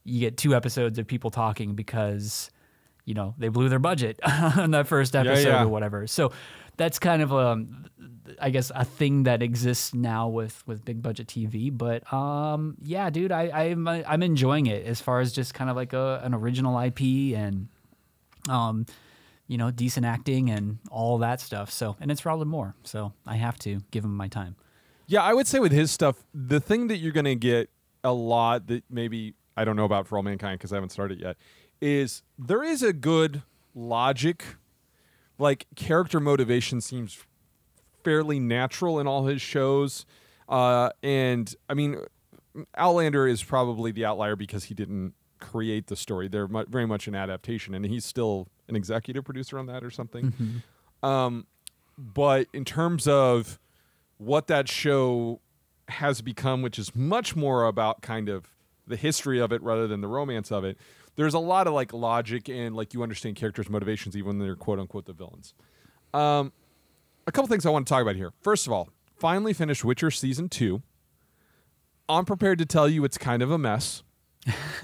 you 0.03 0.19
get 0.19 0.37
two 0.37 0.55
episodes 0.55 0.97
of 0.97 1.07
people 1.07 1.29
talking 1.29 1.75
because 1.75 2.49
you 3.05 3.13
know 3.13 3.33
they 3.37 3.49
blew 3.49 3.69
their 3.69 3.79
budget 3.79 4.19
on 4.57 4.71
that 4.71 4.87
first 4.87 5.15
episode 5.15 5.49
yeah. 5.49 5.63
or 5.63 5.67
whatever. 5.67 6.07
So 6.07 6.31
that's 6.77 6.99
kind 6.99 7.21
of 7.21 7.33
um 7.33 7.85
I 8.39 8.51
guess 8.51 8.71
a 8.73 8.85
thing 8.85 9.23
that 9.23 9.43
exists 9.43 9.93
now 9.93 10.29
with 10.29 10.65
with 10.65 10.85
big 10.85 11.01
budget 11.01 11.27
TV. 11.27 11.75
But 11.75 12.11
um 12.13 12.77
yeah, 12.81 13.09
dude, 13.09 13.31
I 13.31 13.49
I'm 13.51 13.87
I'm 13.87 14.23
enjoying 14.23 14.67
it 14.67 14.85
as 14.85 15.01
far 15.01 15.19
as 15.19 15.33
just 15.33 15.53
kind 15.53 15.69
of 15.69 15.75
like 15.75 15.93
a, 15.93 16.21
an 16.23 16.33
original 16.33 16.79
IP 16.79 17.01
and 17.35 17.67
um 18.47 18.85
you 19.49 19.57
know 19.57 19.71
decent 19.71 20.05
acting 20.05 20.49
and 20.49 20.77
all 20.89 21.17
that 21.17 21.41
stuff. 21.41 21.69
So 21.71 21.97
and 21.99 22.09
it's 22.09 22.25
Ron 22.25 22.47
Moore, 22.47 22.75
so 22.83 23.11
I 23.27 23.35
have 23.35 23.59
to 23.59 23.81
give 23.91 24.05
him 24.05 24.15
my 24.15 24.29
time. 24.29 24.55
Yeah, 25.07 25.23
I 25.23 25.33
would 25.33 25.47
say 25.47 25.59
with 25.59 25.71
his 25.71 25.91
stuff, 25.91 26.23
the 26.33 26.59
thing 26.59 26.87
that 26.87 26.97
you're 26.97 27.11
going 27.11 27.25
to 27.25 27.35
get 27.35 27.71
a 28.03 28.13
lot 28.13 28.67
that 28.67 28.83
maybe 28.89 29.33
I 29.57 29.65
don't 29.65 29.75
know 29.75 29.85
about 29.85 30.07
for 30.07 30.17
all 30.17 30.23
mankind 30.23 30.59
because 30.59 30.71
I 30.71 30.75
haven't 30.75 30.91
started 30.91 31.19
yet 31.19 31.35
is 31.81 32.21
there 32.37 32.63
is 32.63 32.83
a 32.83 32.93
good 32.93 33.41
logic, 33.73 34.43
like 35.37 35.65
character 35.75 36.19
motivation 36.19 36.79
seems 36.79 37.17
fairly 38.03 38.39
natural 38.39 38.99
in 38.99 39.07
all 39.07 39.25
his 39.25 39.41
shows, 39.41 40.05
uh, 40.47 40.91
and 41.01 41.55
I 41.67 41.73
mean, 41.73 41.97
Outlander 42.75 43.27
is 43.27 43.43
probably 43.43 43.91
the 43.91 44.05
outlier 44.05 44.35
because 44.35 44.65
he 44.65 44.75
didn't 44.75 45.13
create 45.39 45.87
the 45.87 45.95
story. 45.95 46.27
They're 46.27 46.47
mu- 46.47 46.65
very 46.67 46.85
much 46.85 47.07
an 47.07 47.15
adaptation, 47.15 47.73
and 47.73 47.85
he's 47.85 48.05
still 48.05 48.47
an 48.69 48.75
executive 48.75 49.25
producer 49.25 49.59
on 49.59 49.65
that 49.65 49.83
or 49.83 49.89
something. 49.89 50.61
Um, 51.03 51.45
but 51.97 52.47
in 52.53 52.63
terms 52.63 53.07
of 53.07 53.59
what 54.17 54.47
that 54.47 54.69
show 54.69 55.41
has 55.89 56.21
become, 56.21 56.61
which 56.61 56.79
is 56.79 56.95
much 56.95 57.35
more 57.35 57.65
about 57.65 58.01
kind 58.01 58.29
of 58.29 58.45
the 58.87 58.95
history 58.95 59.39
of 59.39 59.51
it 59.51 59.61
rather 59.61 59.87
than 59.87 60.01
the 60.01 60.07
romance 60.07 60.51
of 60.51 60.63
it, 60.63 60.77
there's 61.15 61.33
a 61.33 61.39
lot 61.39 61.67
of 61.67 61.73
like 61.73 61.91
logic 61.91 62.47
and 62.47 62.75
like 62.75 62.93
you 62.93 63.03
understand 63.03 63.35
characters' 63.35 63.69
motivations 63.69 64.15
even 64.15 64.27
when 64.27 64.39
they're 64.39 64.55
quote 64.55 64.79
unquote 64.79 65.05
the 65.05 65.13
villains. 65.13 65.53
Um, 66.13 66.53
a 67.27 67.31
couple 67.31 67.47
things 67.47 67.65
I 67.65 67.69
want 67.69 67.87
to 67.87 67.93
talk 67.93 68.01
about 68.01 68.15
here. 68.15 68.31
First 68.41 68.67
of 68.67 68.73
all, 68.73 68.89
finally 69.17 69.53
finished 69.53 69.83
Witcher 69.83 70.11
season 70.11 70.47
two. 70.49 70.81
I'm 72.07 72.25
prepared 72.25 72.57
to 72.59 72.65
tell 72.65 72.87
you 72.89 73.03
it's 73.03 73.17
kind 73.17 73.41
of 73.41 73.51
a 73.51 73.57
mess. 73.57 74.03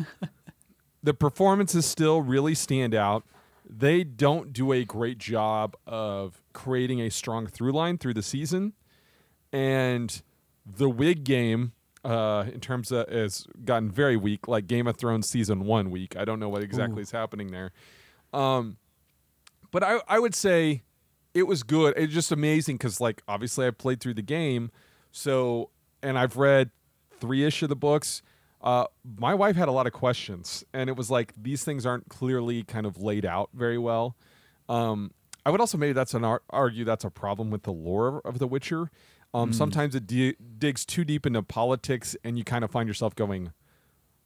the 1.04 1.14
performances 1.14 1.86
still 1.86 2.22
really 2.22 2.54
stand 2.54 2.94
out. 2.94 3.24
They 3.68 4.04
don't 4.04 4.54
do 4.54 4.72
a 4.72 4.86
great 4.86 5.18
job 5.18 5.76
of 5.88 6.42
creating 6.54 7.02
a 7.02 7.10
strong 7.10 7.48
through 7.48 7.72
line 7.72 7.98
through 7.98 8.14
the 8.14 8.24
season. 8.24 8.74
And 9.52 10.22
the 10.66 10.90
wig 10.90 11.24
game 11.24 11.74
uh, 12.04 12.46
in 12.54 12.60
terms 12.60 12.92
of 12.92 13.10
has 13.10 13.48
gotten 13.64 13.90
very 13.90 14.16
weak, 14.16 14.48
like 14.48 14.68
Game 14.68 14.88
of 14.88 14.98
Thrones 14.98 15.28
season 15.28 15.66
one 15.66 15.90
week. 15.90 16.16
I 16.16 16.24
don't 16.24 16.40
know 16.40 16.50
what 16.50 16.62
exactly 16.62 17.00
Ooh. 17.00 17.04
is 17.04 17.12
happening 17.12 17.48
there. 17.48 17.72
Um, 18.34 18.78
but 19.72 19.84
I 19.84 20.00
I 20.08 20.20
would 20.20 20.36
say 20.36 20.84
it 21.34 21.44
was 21.44 21.64
good. 21.64 21.96
It's 21.98 22.14
just 22.14 22.32
amazing 22.32 22.78
because 22.78 23.02
like 23.02 23.24
obviously 23.28 23.66
I 23.66 23.72
played 23.72 24.00
through 24.00 24.14
the 24.14 24.22
game, 24.22 24.72
so 25.12 25.72
and 26.04 26.18
I've 26.18 26.38
read 26.38 26.70
three 27.20 27.44
ish 27.44 27.64
of 27.64 27.70
the 27.70 27.76
books. 27.76 28.22
Uh, 28.66 28.86
my 29.20 29.34
wife 29.36 29.56
had 29.56 29.68
a 29.68 29.72
lot 29.72 29.86
of 29.86 29.94
questions, 29.94 30.66
and 30.74 30.90
it 30.90 30.98
was 30.98 31.12
like 31.12 31.34
these 31.42 31.64
things 31.64 31.86
aren't 31.86 32.10
clearly 32.10 32.64
kind 32.64 32.86
of 32.88 32.98
laid 33.02 33.24
out 33.24 33.50
very 33.54 33.78
well. 33.78 34.16
Um, 34.68 35.12
I 35.46 35.52
would 35.52 35.60
also 35.62 35.78
maybe 35.78 35.94
that's 35.94 36.16
an 36.16 36.26
ar- 36.26 36.42
argue 36.50 36.84
that's 36.84 37.06
a 37.06 37.12
problem 37.12 37.52
with 37.52 37.62
the 37.64 37.72
lore 37.72 38.22
of 38.26 38.40
The 38.40 38.48
Witcher. 38.48 38.90
Um, 39.36 39.54
Sometimes 39.54 39.94
it 39.94 40.08
di- 40.08 40.36
digs 40.58 40.84
too 40.84 41.04
deep 41.06 41.28
into 41.28 41.44
politics, 41.44 42.16
and 42.24 42.38
you 42.40 42.44
kind 42.44 42.64
of 42.64 42.72
find 42.72 42.88
yourself 42.88 43.14
going, 43.16 43.52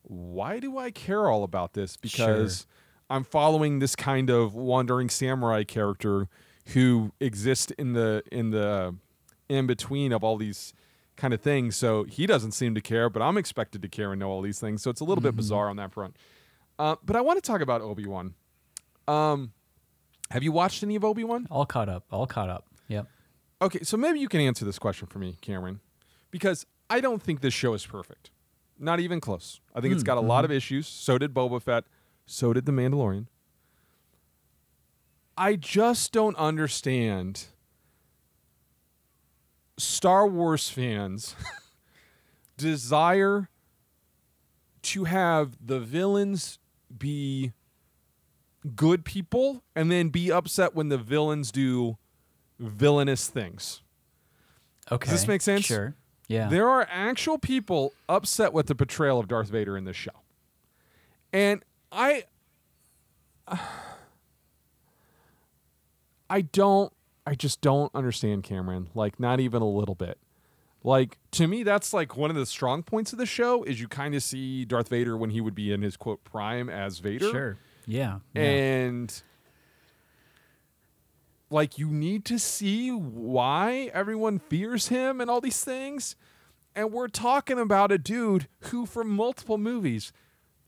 "Why 0.04 0.60
do 0.60 0.78
I 0.78 0.92
care 0.92 1.28
all 1.30 1.44
about 1.44 1.74
this?" 1.74 1.98
Because 1.98 2.66
I'm 3.10 3.26
following 3.26 3.80
this 3.80 3.96
kind 3.98 4.30
of 4.30 4.54
wandering 4.54 5.10
samurai 5.10 5.64
character 5.66 6.30
who 6.68 7.12
exists 7.20 7.72
in 7.72 7.94
the 7.94 8.24
in 8.32 8.52
the 8.52 8.96
in 9.50 9.68
between 9.68 10.14
of 10.14 10.24
all 10.24 10.38
these 10.38 10.74
kind 11.20 11.34
of 11.34 11.42
thing. 11.42 11.72
So 11.72 12.04
he 12.04 12.26
doesn't 12.26 12.52
seem 12.54 12.74
to 12.76 12.82
care, 12.82 13.10
but 13.10 13.22
I'm 13.22 13.38
expected 13.38 13.82
to 13.82 13.88
care 13.88 14.12
and 14.12 14.20
know 14.20 14.30
all 14.30 14.42
these 14.42 14.60
things. 14.60 14.82
So 14.82 14.90
it's 14.90 15.02
a 15.02 15.04
little 15.04 15.22
bit 15.22 15.36
bizarre 15.36 15.70
on 15.70 15.76
that 15.76 15.94
front. 15.94 16.16
Uh, 16.80 16.96
but 17.04 17.16
I 17.16 17.22
want 17.22 17.42
to 17.42 17.48
talk 17.48 17.62
about 17.62 17.82
Obi 17.82 18.06
Wan. 18.06 18.34
Um, 19.08 19.52
have 20.32 20.44
you 20.44 20.52
watched 20.52 20.82
any 20.84 20.96
of 20.96 21.04
Obi 21.04 21.24
Wan? 21.24 21.48
All 21.52 21.66
caught 21.66 21.90
up. 21.90 22.06
All 22.12 22.26
caught 22.26 22.50
up. 22.50 22.66
Yep. 22.88 23.08
Okay, 23.62 23.80
so 23.84 23.98
maybe 23.98 24.20
you 24.20 24.30
can 24.30 24.40
answer 24.40 24.64
this 24.64 24.80
question 24.80 25.08
for 25.08 25.20
me, 25.20 25.38
Cameron, 25.42 25.82
because 26.32 26.66
I 26.90 27.02
don't 27.02 27.22
think 27.22 27.42
this 27.42 27.54
show 27.54 27.74
is 27.74 27.86
perfect. 27.86 28.32
Not 28.80 29.02
even 29.02 29.20
close. 29.20 29.60
I 29.76 29.82
think 29.82 29.94
it's 29.94 30.04
got 30.04 30.18
a 30.18 30.22
lot 30.22 30.46
of 30.46 30.52
issues. 30.52 30.88
So 30.88 31.18
did 31.18 31.34
Boba 31.34 31.62
Fett. 31.62 31.84
So 32.26 32.54
did 32.54 32.66
The 32.66 32.72
Mandalorian. 32.72 33.28
I 35.38 35.56
just 35.56 36.14
don't 36.14 36.36
understand 36.38 37.48
Star 39.80 40.28
Wars 40.28 40.70
fans' 40.70 41.36
desire 42.58 43.50
to 44.82 45.06
have 45.06 45.58
the 45.66 45.80
villains 45.80 46.60
be 46.96 47.54
good 48.76 49.06
people 49.06 49.64
and 49.76 49.92
then 49.92 50.10
be 50.10 50.32
upset 50.32 50.76
when 50.76 50.90
the 50.90 50.98
villains 50.98 51.52
do 51.52 51.98
villainous 52.60 53.28
things. 53.28 53.82
Okay. 54.92 55.10
Does 55.10 55.22
this 55.22 55.28
make 55.28 55.42
sense? 55.42 55.66
Sure. 55.66 55.96
Yeah. 56.28 56.48
There 56.48 56.68
are 56.70 56.88
actual 56.90 57.38
people 57.38 57.94
upset 58.08 58.54
with 58.54 58.68
the 58.68 58.76
portrayal 58.76 59.20
of 59.20 59.28
Darth 59.28 59.50
Vader 59.50 59.78
in 59.78 59.86
this 59.86 59.96
show. 59.96 60.12
And 61.32 61.64
I 61.92 62.26
I 66.30 66.42
don't 66.42 66.94
I 67.30 67.36
just 67.36 67.62
don't 67.62 67.94
understand 67.94 68.42
Cameron, 68.42 68.90
like 68.96 69.20
not 69.20 69.40
even 69.40 69.62
a 69.62 69.70
little 69.70 69.94
bit. 69.94 70.18
Like 70.84 71.20
to 71.32 71.46
me 71.46 71.62
that's 71.62 71.94
like 71.94 72.18
one 72.18 72.32
of 72.32 72.36
the 72.36 72.46
strong 72.48 72.82
points 72.82 73.14
of 73.14 73.20
the 73.20 73.28
show 73.28 73.62
is 73.64 73.80
you 73.80 73.88
kind 73.88 74.16
of 74.16 74.24
see 74.24 74.66
Darth 74.66 74.88
Vader 74.88 75.16
when 75.16 75.30
he 75.30 75.40
would 75.40 75.54
be 75.54 75.72
in 75.72 75.84
his 75.84 75.96
quote 75.96 76.24
prime 76.24 76.72
as 76.72 76.98
Vader. 76.98 77.30
Sure. 77.30 77.58
Yeah. 77.86 78.20
yeah. 78.34 78.42
And 78.42 79.22
like 81.52 81.78
you 81.78 81.90
need 81.92 82.26
to 82.26 82.40
see 82.40 82.90
why 82.90 83.92
everyone 83.94 84.40
fears 84.40 84.88
him 84.88 85.22
and 85.22 85.30
all 85.30 85.40
these 85.40 85.64
things. 85.64 86.16
And 86.76 86.92
we're 86.92 87.10
talking 87.10 87.60
about 87.60 87.92
a 87.92 88.00
dude 88.00 88.48
who 88.72 88.88
from 88.88 89.08
multiple 89.08 89.60
movies 89.60 90.12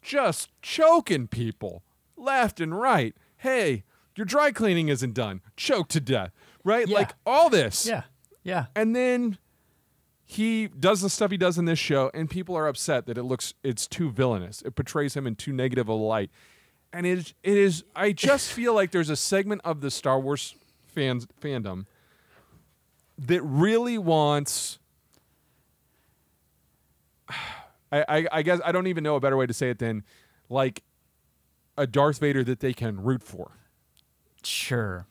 just 0.04 0.50
choking 0.62 1.28
people 1.28 1.82
left 2.15 2.60
and 2.60 2.80
right. 2.80 3.15
Hey, 3.38 3.84
your 4.15 4.26
dry 4.26 4.52
cleaning 4.52 4.89
isn't 4.89 5.15
done. 5.15 5.41
Choke 5.56 5.88
to 5.89 6.00
death. 6.00 6.32
Right? 6.63 6.88
Yeah. 6.88 6.97
Like 6.97 7.13
all 7.26 7.50
this. 7.50 7.86
yeah. 7.86 8.04
Yeah. 8.43 8.65
And 8.76 8.95
then 8.95 9.38
he 10.26 10.67
does 10.67 11.02
the 11.02 11.10
stuff 11.10 11.30
he 11.32 11.38
does 11.38 11.58
in 11.58 11.65
this 11.65 11.80
show, 11.80 12.10
and 12.13 12.30
people 12.30 12.56
are 12.56 12.67
upset 12.67 13.06
that 13.06 13.17
it 13.17 13.24
looks 13.24 13.54
it's 13.63 13.88
too 13.88 14.10
villainous. 14.10 14.62
It 14.62 14.76
portrays 14.76 15.15
him 15.15 15.28
in 15.28 15.36
too 15.36 15.52
negative 15.54 15.88
a 15.88 15.93
light. 15.93 16.32
And 16.93 17.06
it 17.06 17.17
is, 17.17 17.34
it 17.43 17.58
is 17.58 17.84
I 17.95 18.12
just 18.12 18.52
feel 18.54 18.74
like 18.74 18.91
there's 18.91 19.10
a 19.10 19.15
segment 19.15 19.62
of 19.63 19.82
the 19.82 19.91
Star 19.91 20.19
Wars 20.19 20.56
fans 20.88 21.28
fandom 21.41 21.86
that 23.17 23.41
really 23.41 23.97
wants 23.97 24.80
I, 27.91 28.06
I, 28.08 28.28
I 28.32 28.41
guess 28.41 28.62
I 28.63 28.71
don't 28.71 28.88
even 28.88 29.04
know 29.04 29.15
a 29.15 29.19
better 29.19 29.36
way 29.36 29.45
to 29.45 29.54
say 29.54 29.69
it 29.69 29.80
than 29.80 30.04
like 30.50 30.84
a 31.78 31.86
Darth 31.86 32.19
Vader 32.19 32.43
that 32.43 32.62
they 32.62 32.74
can 32.74 33.04
root 33.04 33.21
for. 33.24 33.52
Sure. 34.43 35.08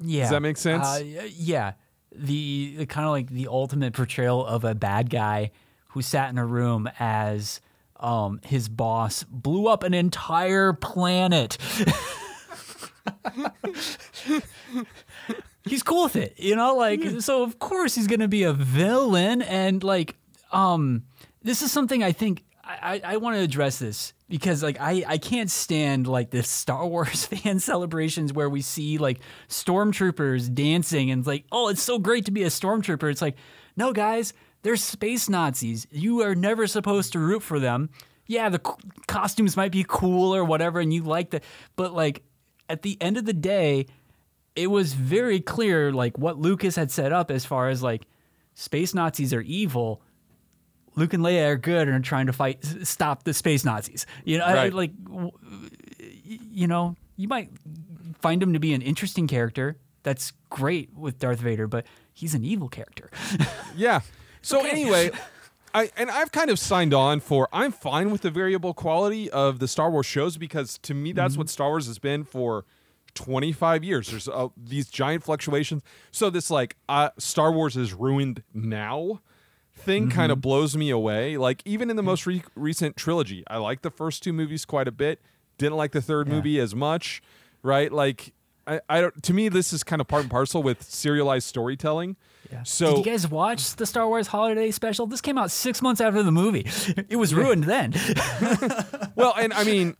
Yeah. 0.00 0.22
Does 0.22 0.30
that 0.30 0.42
make 0.42 0.56
sense? 0.56 0.86
Uh, 0.86 1.28
yeah. 1.36 1.72
The, 2.14 2.76
the 2.78 2.86
kind 2.86 3.06
of 3.06 3.12
like 3.12 3.28
the 3.28 3.48
ultimate 3.48 3.92
portrayal 3.92 4.44
of 4.44 4.64
a 4.64 4.74
bad 4.74 5.10
guy 5.10 5.50
who 5.90 6.02
sat 6.02 6.30
in 6.30 6.38
a 6.38 6.46
room 6.46 6.88
as 6.98 7.60
um, 7.96 8.40
his 8.44 8.68
boss 8.68 9.24
blew 9.24 9.66
up 9.68 9.82
an 9.82 9.94
entire 9.94 10.72
planet. 10.72 11.58
he's 15.64 15.82
cool 15.82 16.04
with 16.04 16.16
it, 16.16 16.34
you 16.36 16.56
know. 16.56 16.76
Like, 16.76 17.20
so 17.20 17.42
of 17.42 17.58
course 17.58 17.94
he's 17.94 18.06
gonna 18.06 18.28
be 18.28 18.42
a 18.44 18.52
villain, 18.52 19.42
and 19.42 19.82
like, 19.82 20.16
um, 20.52 21.04
this 21.42 21.62
is 21.62 21.72
something 21.72 22.02
I 22.02 22.12
think 22.12 22.44
I, 22.68 23.00
I, 23.04 23.16
want 23.16 23.36
to 23.36 23.42
address 23.42 23.78
this 23.78 24.12
because 24.28 24.62
like 24.62 24.78
I, 24.78 25.02
I 25.06 25.18
can't 25.18 25.50
stand 25.50 26.06
like 26.06 26.30
the 26.30 26.42
Star 26.42 26.86
Wars 26.86 27.24
fan 27.26 27.60
celebrations 27.60 28.32
where 28.32 28.48
we 28.48 28.60
see 28.60 28.98
like 28.98 29.20
stormtroopers 29.48 30.52
dancing 30.52 31.10
and 31.10 31.20
it's 31.20 31.26
like 31.26 31.46
oh 31.50 31.68
it's 31.68 31.82
so 31.82 31.98
great 31.98 32.26
to 32.26 32.30
be 32.30 32.42
a 32.42 32.48
stormtrooper. 32.48 33.10
It's 33.10 33.22
like 33.22 33.36
no 33.76 33.92
guys, 33.92 34.34
they're 34.62 34.76
space 34.76 35.28
Nazis. 35.28 35.86
You 35.90 36.22
are 36.22 36.34
never 36.34 36.66
supposed 36.66 37.12
to 37.12 37.18
root 37.18 37.42
for 37.42 37.58
them. 37.58 37.88
Yeah, 38.26 38.50
the 38.50 38.58
co- 38.58 38.76
costumes 39.06 39.56
might 39.56 39.72
be 39.72 39.84
cool 39.88 40.34
or 40.34 40.44
whatever, 40.44 40.80
and 40.80 40.92
you 40.92 41.02
like 41.02 41.30
that, 41.30 41.44
but 41.74 41.94
like 41.94 42.22
at 42.68 42.82
the 42.82 43.00
end 43.00 43.16
of 43.16 43.24
the 43.24 43.32
day, 43.32 43.86
it 44.54 44.66
was 44.66 44.92
very 44.92 45.40
clear 45.40 45.92
like 45.92 46.18
what 46.18 46.38
Lucas 46.38 46.76
had 46.76 46.90
set 46.90 47.12
up 47.12 47.30
as 47.30 47.46
far 47.46 47.68
as 47.68 47.82
like 47.82 48.06
space 48.54 48.92
Nazis 48.92 49.32
are 49.32 49.40
evil. 49.40 50.02
Luke 50.98 51.14
and 51.14 51.22
Leia 51.22 51.48
are 51.50 51.56
good 51.56 51.88
and 51.88 51.96
are 51.96 52.00
trying 52.06 52.26
to 52.26 52.32
fight, 52.32 52.64
stop 52.82 53.22
the 53.22 53.32
space 53.32 53.64
Nazis. 53.64 54.04
You 54.24 54.38
know, 54.38 54.44
I- 54.44 54.68
like, 54.68 54.92
you 55.98 56.66
know, 56.66 56.96
you 57.16 57.28
might 57.28 57.50
find 58.20 58.42
him 58.42 58.52
to 58.52 58.58
be 58.58 58.74
an 58.74 58.82
interesting 58.82 59.26
character. 59.26 59.78
That's 60.02 60.32
great 60.50 60.92
with 60.94 61.18
Darth 61.18 61.40
Vader, 61.40 61.66
but 61.66 61.86
he's 62.12 62.34
an 62.34 62.44
evil 62.44 62.68
character. 62.68 63.10
Yeah. 63.76 64.00
So 64.42 64.64
anyway, 64.64 65.10
I 65.74 65.90
and 65.96 66.10
I've 66.10 66.32
kind 66.32 66.50
of 66.50 66.58
signed 66.58 66.92
on 66.92 67.20
for 67.20 67.48
I'm 67.52 67.70
fine 67.70 68.10
with 68.10 68.22
the 68.22 68.30
variable 68.30 68.74
quality 68.74 69.30
of 69.30 69.60
the 69.60 69.68
Star 69.68 69.88
Wars 69.88 70.06
shows 70.06 70.36
because 70.36 70.78
to 70.78 70.94
me 70.94 71.12
that's 71.12 71.36
what 71.36 71.48
Star 71.48 71.68
Wars 71.68 71.86
has 71.86 72.00
been 72.00 72.24
for 72.24 72.64
25 73.14 73.84
years. 73.84 74.08
There's 74.10 74.28
uh, 74.28 74.48
these 74.56 74.88
giant 74.88 75.22
fluctuations. 75.22 75.82
So 76.10 76.28
this 76.30 76.50
like 76.50 76.76
uh, 76.88 77.10
Star 77.18 77.52
Wars 77.52 77.76
is 77.76 77.92
ruined 77.94 78.42
now 78.52 79.20
thing 79.78 80.10
kind 80.10 80.30
of 80.32 80.38
mm-hmm. 80.38 80.42
blows 80.42 80.76
me 80.76 80.90
away. 80.90 81.36
Like 81.36 81.62
even 81.64 81.90
in 81.90 81.96
the 81.96 82.02
most 82.02 82.26
re- 82.26 82.42
recent 82.54 82.96
trilogy, 82.96 83.44
I 83.48 83.56
like 83.58 83.82
the 83.82 83.90
first 83.90 84.22
two 84.22 84.32
movies 84.32 84.64
quite 84.64 84.88
a 84.88 84.92
bit. 84.92 85.20
Didn't 85.56 85.76
like 85.76 85.92
the 85.92 86.02
third 86.02 86.28
Yeah. 86.28 86.34
movie 86.34 86.60
as 86.60 86.74
much, 86.74 87.22
right? 87.62 87.92
Like 87.92 88.32
I, 88.66 88.80
I 88.88 89.00
don't. 89.00 89.22
To 89.22 89.32
me, 89.32 89.48
this 89.48 89.72
is 89.72 89.82
kind 89.82 90.00
of 90.00 90.06
part 90.08 90.22
and 90.22 90.30
parcel 90.30 90.62
with 90.62 90.82
serialized 90.82 91.46
storytelling. 91.48 92.16
So 92.64 92.96
Did 92.96 93.06
you 93.06 93.12
guys 93.12 93.28
watch 93.28 93.76
the 93.76 93.84
Star 93.84 94.08
Wars 94.08 94.28
Holiday 94.28 94.70
Special? 94.70 95.06
This 95.06 95.20
came 95.20 95.36
out 95.36 95.50
six 95.50 95.82
months 95.82 96.00
after 96.00 96.22
the 96.22 96.32
movie. 96.32 96.66
It 97.08 97.16
was 97.16 97.34
ruined 97.34 97.64
then. 97.64 97.92
well, 99.16 99.34
and 99.38 99.52
I 99.52 99.64
mean, 99.64 99.96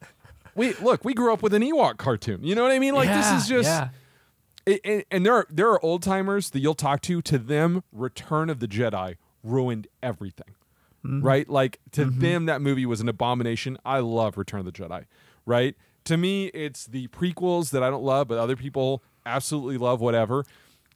we 0.54 0.74
look, 0.74 1.04
we 1.04 1.14
grew 1.14 1.32
up 1.32 1.42
with 1.42 1.52
an 1.54 1.62
Ewok 1.62 1.98
cartoon. 1.98 2.42
You 2.42 2.54
know 2.54 2.62
what 2.62 2.72
I 2.72 2.78
mean? 2.78 2.94
Like 2.94 3.08
Yeah, 3.08 3.34
this 3.34 3.42
is 3.42 3.48
just. 3.48 3.68
yeah. 3.68 3.88
it- 4.66 4.80
and, 4.84 5.04
and 5.10 5.26
there 5.26 5.34
are 5.34 5.46
there 5.50 5.70
are 5.70 5.84
old 5.84 6.02
timers 6.02 6.50
that 6.50 6.60
you'll 6.60 6.74
talk 6.74 7.02
to. 7.02 7.20
To 7.22 7.38
them, 7.38 7.82
Return 7.92 8.48
of 8.50 8.60
the 8.60 8.68
Jedi 8.68 9.16
ruined 9.42 9.88
everything, 10.02 10.54
Mm-hmm. 11.04 11.22
right? 11.24 11.48
Like 11.48 11.78
to 11.92 12.04
them, 12.06 12.46
that 12.46 12.60
movie 12.60 12.84
was 12.84 13.00
an 13.00 13.08
abomination. 13.08 13.78
I 13.84 14.00
love 14.00 14.36
Return 14.36 14.58
of 14.60 14.66
the 14.66 14.72
Jedi, 14.72 15.04
right? 15.46 15.76
To 16.06 16.16
me, 16.16 16.46
it's 16.46 16.86
the 16.86 17.06
prequels 17.08 17.70
that 17.70 17.82
I 17.84 17.90
don't 17.90 18.02
love, 18.02 18.26
but 18.28 18.38
other 18.38 18.56
people 18.56 19.02
absolutely 19.24 19.78
love. 19.78 20.00
Whatever. 20.00 20.44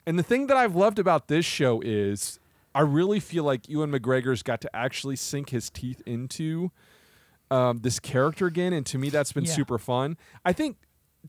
And 0.04 0.18
the 0.18 0.22
thing 0.24 0.48
that 0.48 0.56
I've 0.56 0.74
loved 0.74 0.98
about 0.98 1.28
this 1.28 1.44
show 1.44 1.80
is 1.84 2.40
I 2.74 2.80
really 2.80 3.20
feel 3.20 3.44
like 3.44 3.68
Ewan 3.68 3.92
McGregor's 3.92 4.42
got 4.42 4.60
to 4.62 4.74
actually 4.74 5.14
sink 5.14 5.50
his 5.50 5.70
teeth 5.70 6.02
into 6.04 6.72
um, 7.50 7.80
this 7.82 8.00
character 8.00 8.46
again, 8.46 8.72
and 8.72 8.84
to 8.86 8.98
me, 8.98 9.08
that's 9.10 9.32
been 9.32 9.44
Yeah. 9.44 9.52
super 9.52 9.78
fun. 9.78 10.16
I 10.44 10.52
think 10.52 10.78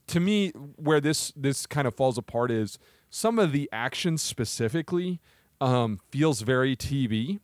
to 0.08 0.20
me, 0.20 0.50
where 0.78 1.00
this 1.02 1.32
this 1.36 1.68
kind 1.68 1.88
of 1.88 1.94
falls 1.96 2.18
apart 2.18 2.50
is 2.50 2.80
some 3.12 3.38
of 3.38 3.52
the 3.52 3.70
action 3.72 4.18
specifically 4.18 5.20
um, 5.64 6.00
feels 6.12 6.42
very 6.42 6.76
TV. 6.76 7.40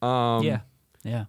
Um, 0.00 0.44
yeah, 0.44 0.60
yeah. 1.02 1.24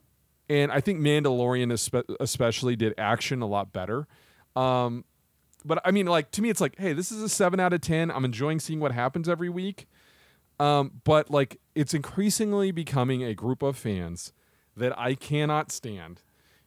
and 0.47 0.71
I 0.71 0.79
think 0.79 0.99
Mandalorian 0.99 1.71
espe- 1.71 2.15
especially 2.19 2.75
did 2.75 2.93
action 2.97 3.41
a 3.41 3.47
lot 3.47 3.73
better. 3.73 4.07
Um, 4.55 5.05
but 5.65 5.81
I 5.83 5.91
mean, 5.91 6.05
like 6.05 6.29
to 6.31 6.41
me, 6.41 6.49
it's 6.49 6.61
like, 6.61 6.75
hey, 6.77 6.93
this 6.93 7.11
is 7.11 7.23
a 7.23 7.29
seven 7.29 7.59
out 7.59 7.73
of 7.73 7.81
ten. 7.81 8.11
I'm 8.11 8.23
enjoying 8.25 8.59
seeing 8.59 8.79
what 8.79 8.91
happens 8.91 9.27
every 9.27 9.49
week. 9.49 9.87
Um, 10.59 11.01
but 11.03 11.31
like, 11.31 11.59
it's 11.73 11.93
increasingly 11.93 12.71
becoming 12.71 13.23
a 13.23 13.33
group 13.33 13.63
of 13.63 13.75
fans 13.75 14.31
that 14.77 14.97
I 14.97 15.15
cannot 15.15 15.71
stand. 15.71 16.21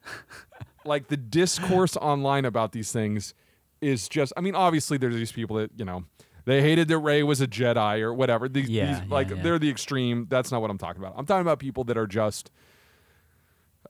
like 0.85 1.09
the 1.09 1.17
discourse 1.17 1.97
online 1.97 2.45
about 2.45 2.73
these 2.73 2.91
things 2.91 3.33
is 3.81 4.09
just. 4.09 4.33
I 4.37 4.41
mean, 4.41 4.57
obviously, 4.57 4.99
there's 4.99 5.15
these 5.15 5.33
people 5.33 5.57
that 5.57 5.71
you 5.77 5.85
know 5.85 6.05
they 6.49 6.63
hated 6.63 6.89
that 6.89 6.99
Rey 6.99 7.23
was 7.23 7.43
a 7.43 7.47
Jedi 7.47 8.01
or 8.01 8.15
whatever. 8.15 8.49
These, 8.49 8.71
Yeah, 8.71 8.87
these 8.87 8.99
yeah, 9.01 9.15
like 9.15 9.29
yeah. 9.29 9.43
they're 9.43 9.59
the 9.59 9.69
extreme. 9.69 10.27
That's 10.31 10.51
not 10.51 10.63
what 10.63 10.71
I'm 10.71 10.79
talking 10.79 11.03
about. 11.03 11.15
I'm 11.19 11.27
talking 11.27 11.43
about 11.43 11.59
people 11.59 11.85
that 11.85 11.99
are 11.99 12.07
just 12.07 12.51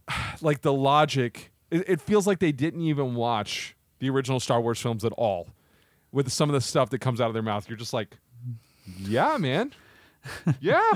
like 0.40 0.62
the 0.62 0.72
logic. 0.72 1.52
It, 1.70 1.88
it 1.88 2.00
feels 2.00 2.26
like 2.26 2.40
they 2.40 2.50
didn't 2.50 2.80
even 2.80 3.14
watch 3.14 3.76
the 4.00 4.10
original 4.10 4.40
Star 4.40 4.60
Wars 4.60 4.80
films 4.80 5.04
at 5.04 5.12
all. 5.12 5.50
With 6.10 6.32
some 6.32 6.48
of 6.48 6.54
the 6.54 6.60
stuff 6.60 6.90
that 6.90 7.00
comes 7.00 7.20
out 7.20 7.28
of 7.28 7.34
their 7.34 7.42
mouth, 7.42 7.68
you're 7.68 7.78
just 7.78 7.92
like, 7.92 8.16
yeah, 8.98 9.36
man, 9.36 9.72
yeah, 10.60 10.90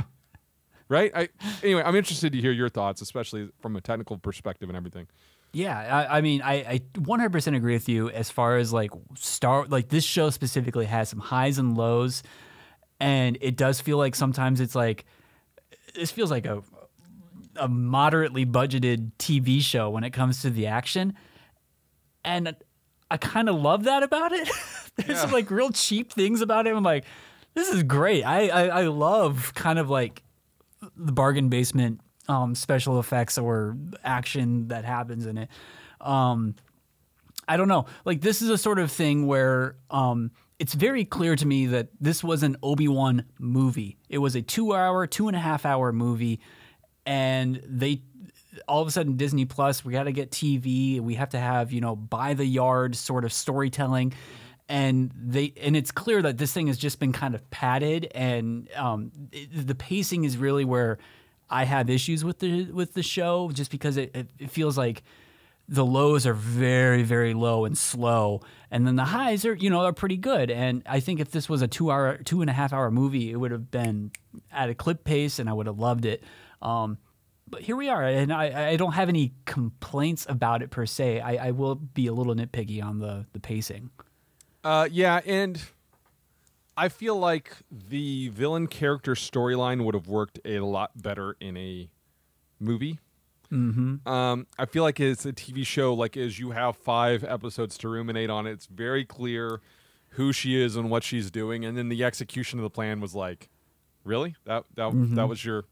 right. 0.89 1.13
I 1.15 1.29
anyway, 1.63 1.83
I'm 1.85 1.95
interested 1.95 2.33
to 2.33 2.41
hear 2.41 2.51
your 2.51 2.71
thoughts, 2.71 3.03
especially 3.03 3.51
from 3.61 3.77
a 3.77 3.81
technical 3.81 4.19
perspective 4.19 4.69
and 4.69 4.77
everything. 4.77 5.07
Yeah, 5.53 5.79
I, 6.09 6.19
I 6.19 6.21
mean, 6.23 6.41
I, 6.43 6.55
I 6.55 6.81
100% 6.95 7.57
agree 7.57 7.75
with 7.75 7.89
you 7.89 8.09
as 8.09 8.31
far 8.31 8.57
as 8.57 8.73
like 8.73 8.91
Star, 9.17 9.67
like 9.67 9.89
this 9.89 10.05
show 10.05 10.31
specifically 10.31 10.87
has 10.87 11.11
some 11.11 11.19
highs 11.21 11.59
and 11.59 11.77
lows, 11.77 12.23
and 13.01 13.37
it 13.41 13.57
does 13.57 13.81
feel 13.81 13.99
like 13.99 14.15
sometimes 14.15 14.61
it's 14.61 14.75
like 14.75 15.05
this 15.95 16.11
feels 16.11 16.31
like 16.31 16.47
a 16.47 16.63
a 17.57 17.69
moderately 17.69 18.47
budgeted 18.47 19.13
TV 19.19 19.61
show 19.61 19.91
when 19.91 20.05
it 20.05 20.11
comes 20.11 20.41
to 20.41 20.49
the 20.49 20.67
action, 20.69 21.13
and 22.25 22.57
I 23.11 23.19
kind 23.19 23.51
of 23.51 23.57
love 23.61 23.85
that 23.85 24.03
about 24.03 24.33
it. 24.33 24.49
There's 24.97 25.23
Yeah. 25.25 25.31
like 25.31 25.51
real 25.51 25.71
cheap 25.71 26.13
things 26.13 26.41
about 26.41 26.67
it. 26.67 26.75
I'm 26.75 26.83
like, 26.83 27.05
this 27.53 27.69
is 27.69 27.83
great. 27.83 28.23
I 28.23 28.49
I, 28.49 28.63
I 28.69 28.83
love 28.87 29.53
kind 29.55 29.79
of 29.79 29.91
like 29.91 30.23
the 30.97 31.13
bargain 31.13 31.51
basement 31.51 32.01
um, 32.29 32.55
special 32.55 33.01
effects 33.01 33.39
or 33.39 33.77
action 34.05 34.69
that 34.69 34.85
happens 34.85 35.27
in 35.27 35.39
it. 35.39 35.49
Um, 36.01 36.55
I 37.49 37.57
don't 37.57 37.69
know. 37.69 37.87
Like 38.05 38.21
this 38.21 38.43
is 38.43 38.51
a 38.51 38.59
sort 38.59 38.79
of 38.79 38.91
thing 38.91 39.27
where 39.27 39.77
um, 39.91 40.31
it's 40.59 40.75
very 40.75 41.05
clear 41.05 41.35
to 41.37 41.47
me 41.47 41.67
that 41.67 41.89
this 42.01 42.23
was 42.23 42.43
an 42.43 42.57
Obi 42.63 42.89
Wan 42.89 43.25
movie. 43.39 43.99
It 44.09 44.19
was 44.19 44.37
a 44.37 44.43
two-hour, 44.43 45.07
two 45.09 45.29
and 45.29 45.37
a 45.37 45.41
half 45.41 45.67
hour 45.67 45.93
movie, 45.93 46.41
and 47.05 47.61
they 47.67 48.03
all 48.69 48.83
of 48.83 48.89
a 48.89 48.91
sudden 48.91 49.17
Disney 49.17 49.45
Plus. 49.45 49.85
We 49.85 49.93
got 49.93 50.05
to 50.05 50.13
get 50.13 50.31
TV. 50.31 51.01
We 51.01 51.15
have 51.17 51.31
to 51.31 51.39
have 51.39 51.73
you 51.73 51.81
know 51.81 51.97
by 51.97 52.35
the 52.35 52.47
yard 52.47 52.95
sort 52.95 53.25
of 53.25 53.33
storytelling. 53.33 54.13
And 54.69 55.13
they 55.15 55.53
and 55.61 55.77
it's 55.77 55.91
clear 55.91 56.23
that 56.23 56.39
this 56.39 56.53
thing 56.53 56.69
has 56.69 56.79
just 56.79 57.01
been 57.01 57.13
kind 57.13 57.35
of 57.35 57.51
padded, 57.51 58.11
and 58.15 58.71
um, 58.77 59.11
it, 59.33 59.67
the 59.67 59.75
pacing 59.75 60.25
is 60.25 60.37
really 60.37 60.65
where 60.65 60.99
I 61.53 61.65
have 61.65 61.91
issues 61.91 62.25
with 62.25 62.39
the 62.39 62.65
with 62.73 62.95
the 62.95 63.03
show, 63.03 63.51
just 63.53 63.71
because 63.71 63.97
it, 63.97 64.11
it, 64.17 64.31
it 64.39 64.51
feels 64.51 64.79
like 64.79 65.03
the 65.69 65.85
lows 65.85 66.27
are 66.27 66.35
very 66.35 67.03
very 67.03 67.35
low 67.35 67.65
and 67.65 67.77
slow. 67.77 68.41
And 68.71 68.87
then 68.87 68.97
the 68.97 69.05
highs 69.05 69.45
are 69.45 69.55
you 69.55 69.71
know 69.71 69.81
are 69.81 69.93
pretty 69.93 70.17
good. 70.17 70.51
And 70.51 70.83
i 70.87 70.99
think 70.99 71.21
if 71.21 71.31
this 71.31 71.49
was 71.49 71.63
a 71.63 71.69
two 71.69 71.91
hour 71.91 72.17
two 72.19 72.41
and 72.41 72.51
a 72.51 72.53
half 72.53 72.73
hour 72.73 72.91
movie 72.91 73.31
it 73.31 73.37
would 73.37 73.53
have 73.53 73.71
been 73.71 74.11
at 74.51 74.71
a 74.71 74.75
clip 74.75 75.05
pace 75.05 75.39
and 75.39 75.49
i 75.49 75.53
would 75.53 75.67
have 75.67 75.79
loved 75.79 76.05
it. 76.05 76.25
Um, 76.61 76.99
but 77.49 77.61
here 77.61 77.77
we 77.77 77.89
are. 77.91 78.03
And 78.03 78.33
I, 78.33 78.71
I 78.71 78.77
don't 78.77 78.93
have 78.93 79.11
any 79.11 79.35
complaints 79.45 80.27
about 80.29 80.63
it 80.63 80.71
per 80.71 80.87
se. 80.87 81.21
I, 81.21 81.49
I 81.49 81.51
will 81.51 81.75
be 81.75 82.07
a 82.07 82.13
little 82.13 82.35
nitpicky 82.35 82.83
on 82.83 82.99
the 82.99 83.27
the 83.33 83.41
pacing. 83.41 83.91
Uh, 84.65 84.89
yeah, 84.91 85.21
and 85.27 85.61
I 86.77 86.89
feel 86.89 87.17
like 87.17 87.57
the 87.71 88.29
villain 88.29 88.67
character 88.67 89.15
storyline 89.15 89.85
would 89.85 89.95
have 89.95 90.09
worked 90.09 90.41
a 90.45 90.61
lot 90.61 90.91
better 91.01 91.37
in 91.41 91.57
a 91.57 91.91
movie. 92.59 92.99
Mm-hmm. 93.53 94.09
Um, 94.09 94.47
I 94.59 94.65
feel 94.65 94.83
like 94.83 94.99
it's 94.99 95.27
a 95.27 95.33
TV 95.33 95.67
show. 95.67 95.93
Like, 95.93 96.17
as 96.17 96.39
you 96.39 96.53
have 96.53 96.77
five 96.77 97.23
episodes 97.23 97.77
to 97.79 97.89
ruminate 97.89 98.31
on, 98.31 98.47
it's 98.47 98.67
very 98.67 99.05
clear 99.05 99.61
who 100.11 100.33
she 100.33 100.61
is 100.61 100.77
and 100.77 100.91
what 100.91 101.05
she's 101.05 101.31
doing, 101.31 101.65
and 101.65 101.77
then 101.77 101.89
the 101.89 102.05
execution 102.05 102.59
of 102.59 102.63
the 102.63 102.71
plan 102.71 103.01
was 103.01 103.15
like, 103.15 103.49
really 104.05 104.35
that 104.45 104.65
that 104.75 104.93
that 105.15 105.29
was 105.29 105.45
your. 105.45 105.65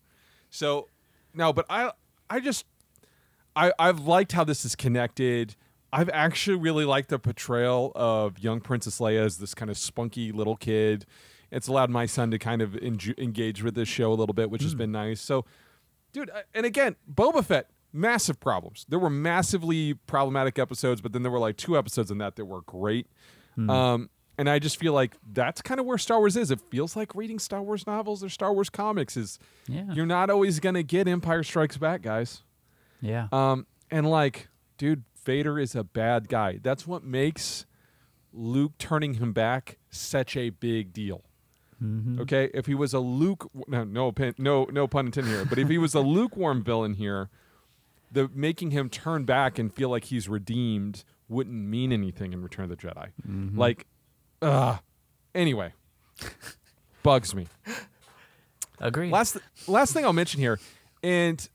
So, 0.50 0.88
no, 1.34 1.52
but 1.52 1.66
I 1.68 1.92
I 2.28 2.40
just 2.40 2.64
I, 3.56 3.72
I've 3.78 4.00
liked 4.00 4.32
how 4.32 4.44
this 4.44 4.64
is 4.64 4.74
connected. 4.74 5.56
I've 5.92 6.10
actually 6.10 6.56
really 6.58 6.84
liked 6.84 7.08
the 7.08 7.18
portrayal 7.18 7.92
of 7.94 8.38
young 8.38 8.60
Princess 8.60 8.98
Leia 9.00 9.24
as 9.24 9.38
this 9.38 9.54
kind 9.54 9.70
of 9.70 9.76
spunky 9.78 10.30
little 10.32 10.56
kid. 10.56 11.04
It's 11.50 11.66
allowed 11.66 11.90
my 11.90 12.06
son 12.06 12.30
to 12.30 12.38
kind 12.38 12.62
of 12.62 12.70
enju- 12.72 13.18
engage 13.18 13.62
with 13.62 13.74
this 13.74 13.88
show 13.88 14.12
a 14.12 14.14
little 14.14 14.32
bit, 14.34 14.50
which 14.50 14.62
has 14.62 14.74
been 14.76 14.92
nice. 14.92 15.20
So, 15.20 15.44
dude, 16.12 16.30
and 16.54 16.64
again, 16.64 16.94
Boba 17.12 17.44
Fett, 17.44 17.70
massive 17.92 18.38
problems. 18.38 18.86
There 18.88 19.00
were 19.00 19.10
massively 19.10 19.94
problematic 19.94 20.60
episodes, 20.60 21.00
but 21.00 21.12
then 21.12 21.22
there 21.22 21.32
were 21.32 21.40
like 21.40 21.56
two 21.56 21.76
episodes 21.76 22.10
in 22.12 22.18
that 22.18 22.36
that 22.36 22.44
were 22.44 22.62
great. 22.62 23.08
Um, 23.68 24.08
and 24.38 24.48
I 24.48 24.58
just 24.58 24.78
feel 24.78 24.92
like 24.94 25.16
that's 25.32 25.60
kind 25.60 25.80
of 25.80 25.86
where 25.86 25.98
Star 25.98 26.18
Wars 26.20 26.36
is. 26.36 26.50
It 26.50 26.60
feels 26.70 26.96
like 26.96 27.14
reading 27.14 27.38
Star 27.38 27.60
Wars 27.62 27.86
novels 27.86 28.24
or 28.24 28.28
Star 28.30 28.54
Wars 28.54 28.70
comics 28.70 29.16
is 29.16 29.38
Yeah. 29.66 29.92
you're 29.92 30.06
not 30.06 30.30
always 30.30 30.60
going 30.60 30.76
to 30.76 30.82
get 30.82 31.06
Empire 31.08 31.42
Strikes 31.42 31.76
Back, 31.76 32.00
guys. 32.00 32.42
yeah 33.02 33.26
Um, 33.32 33.66
and 33.90 34.08
like, 34.08 34.48
dude, 34.78 35.02
Vader 35.24 35.58
is 35.58 35.74
a 35.74 35.84
bad 35.84 36.28
guy. 36.28 36.58
That's 36.62 36.86
what 36.86 37.04
makes 37.04 37.66
Luke 38.32 38.72
turning 38.78 39.14
him 39.14 39.32
back 39.32 39.78
such 39.90 40.36
a 40.36 40.50
big 40.50 40.92
deal. 40.92 41.22
Okay, 42.20 42.50
if 42.52 42.66
he 42.66 42.74
was 42.74 42.92
a 42.92 42.98
Luke, 43.00 43.50
no, 43.66 43.84
no, 43.84 44.12
no, 44.36 44.64
no 44.70 44.86
pun 44.86 45.06
intended 45.06 45.30
here. 45.30 45.46
But 45.46 45.58
if 45.58 45.68
he 45.70 45.78
was 45.78 45.94
a 45.94 46.00
lukewarm 46.16 46.62
villain 46.62 46.92
here, 46.92 47.30
the 48.12 48.28
making 48.34 48.72
him 48.72 48.90
turn 48.90 49.24
back 49.24 49.58
and 49.58 49.72
feel 49.72 49.88
like 49.88 50.04
he's 50.04 50.28
redeemed 50.28 51.04
wouldn't 51.26 51.56
mean 51.56 51.90
anything 51.90 52.34
in 52.34 52.42
Return 52.42 52.64
of 52.64 52.70
the 52.70 52.76
Jedi. 52.76 53.08
Like, 53.56 53.86
uh 54.42 54.76
Anyway, 55.34 55.72
bugs 57.02 57.34
me. 57.34 57.46
agree 58.78 59.08
Last 59.10 59.38
last 59.66 59.92
thing 59.92 60.04
I'll 60.04 60.12
mention 60.12 60.40
here, 60.40 60.58
and 61.02 61.48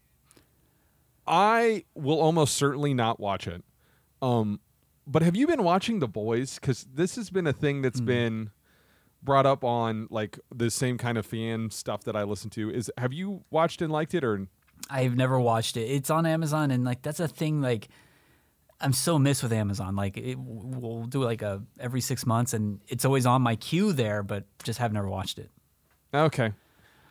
I 1.27 1.85
will 1.95 2.19
almost 2.19 2.55
certainly 2.55 2.93
not 2.93 3.19
watch 3.19 3.47
it. 3.47 3.63
Um, 4.21 4.59
but 5.07 5.21
have 5.21 5.35
you 5.35 5.47
been 5.47 5.63
watching 5.63 5.99
The 5.99 6.07
Boys? 6.07 6.55
Because 6.55 6.85
this 6.91 7.15
has 7.15 7.29
been 7.29 7.47
a 7.47 7.53
thing 7.53 7.81
that's 7.81 8.01
been 8.01 8.51
brought 9.21 9.45
up 9.45 9.63
on 9.63 10.07
like 10.09 10.39
the 10.53 10.69
same 10.69 10.97
kind 10.97 11.17
of 11.17 11.25
fan 11.25 11.69
stuff 11.71 12.03
that 12.03 12.15
I 12.15 12.23
listen 12.23 12.49
to. 12.51 12.71
Is 12.71 12.91
have 12.97 13.13
you 13.13 13.43
watched 13.49 13.81
and 13.81 13.91
liked 13.91 14.13
it 14.13 14.23
or? 14.23 14.47
I've 14.89 15.15
never 15.15 15.39
watched 15.39 15.77
it. 15.77 15.85
It's 15.85 16.09
on 16.09 16.25
Amazon, 16.25 16.71
and 16.71 16.83
like 16.83 17.01
that's 17.01 17.19
a 17.19 17.27
thing. 17.27 17.61
Like 17.61 17.87
I'm 18.79 18.93
so 18.93 19.17
missed 19.17 19.41
with 19.43 19.53
Amazon. 19.53 19.95
Like 19.95 20.17
it, 20.17 20.37
we'll 20.37 21.05
do 21.05 21.23
like 21.23 21.41
a 21.41 21.63
every 21.79 22.01
six 22.01 22.25
months, 22.25 22.53
and 22.53 22.79
it's 22.87 23.05
always 23.05 23.25
on 23.25 23.41
my 23.41 23.55
queue 23.55 23.93
there, 23.93 24.21
but 24.23 24.45
just 24.63 24.79
have 24.79 24.93
never 24.93 25.09
watched 25.09 25.39
it. 25.39 25.49
Okay. 26.13 26.53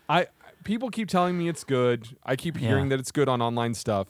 I 0.08 0.26
people 0.64 0.90
keep 0.90 1.08
telling 1.08 1.38
me 1.38 1.48
it's 1.48 1.64
good. 1.64 2.16
I 2.24 2.36
keep 2.36 2.56
hearing 2.56 2.86
Yeah. 2.86 2.90
that 2.90 3.00
it's 3.00 3.12
good 3.12 3.28
on 3.28 3.40
online 3.40 3.74
stuff. 3.74 4.08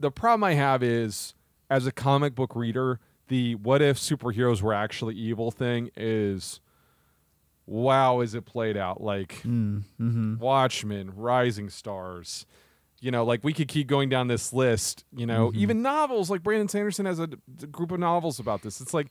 The 0.00 0.10
problem 0.10 0.44
I 0.44 0.54
have 0.54 0.82
is 0.82 1.34
as 1.70 1.86
a 1.86 1.92
comic 1.92 2.34
book 2.34 2.56
reader, 2.56 3.00
the 3.28 3.54
what 3.54 3.80
if 3.80 3.98
superheroes 3.98 4.60
were 4.60 4.74
actually 4.74 5.14
evil 5.14 5.50
thing 5.50 5.90
is 5.96 6.60
wow, 7.66 8.20
is 8.20 8.34
it 8.34 8.44
played 8.44 8.76
out 8.76 9.00
like 9.02 9.40
hmm, 9.40 9.78
mm-hmm. 10.00 10.36
Watchmen, 10.38 11.12
Rising 11.14 11.70
Stars. 11.70 12.46
You 13.00 13.10
know, 13.10 13.24
like 13.24 13.44
we 13.44 13.52
could 13.52 13.68
keep 13.68 13.86
going 13.86 14.08
down 14.08 14.28
this 14.28 14.52
list, 14.52 15.04
you 15.14 15.26
know, 15.26 15.48
mm-hmm. 15.48 15.58
even 15.58 15.82
novels 15.82 16.30
like 16.30 16.42
Brandon 16.42 16.68
Sanderson 16.68 17.04
has 17.04 17.18
a 17.18 17.26
group 17.26 17.92
of 17.92 18.00
novels 18.00 18.38
about 18.38 18.62
this. 18.62 18.80
It's 18.80 18.94
like 18.94 19.08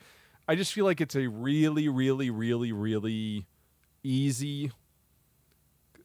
I 0.48 0.56
just 0.56 0.74
feel 0.74 0.86
like 0.86 1.00
it's 1.00 1.16
a 1.16 1.28
really 1.28 1.90
really 1.90 2.30
really 2.30 2.72
really 2.72 3.46
easy 4.04 4.72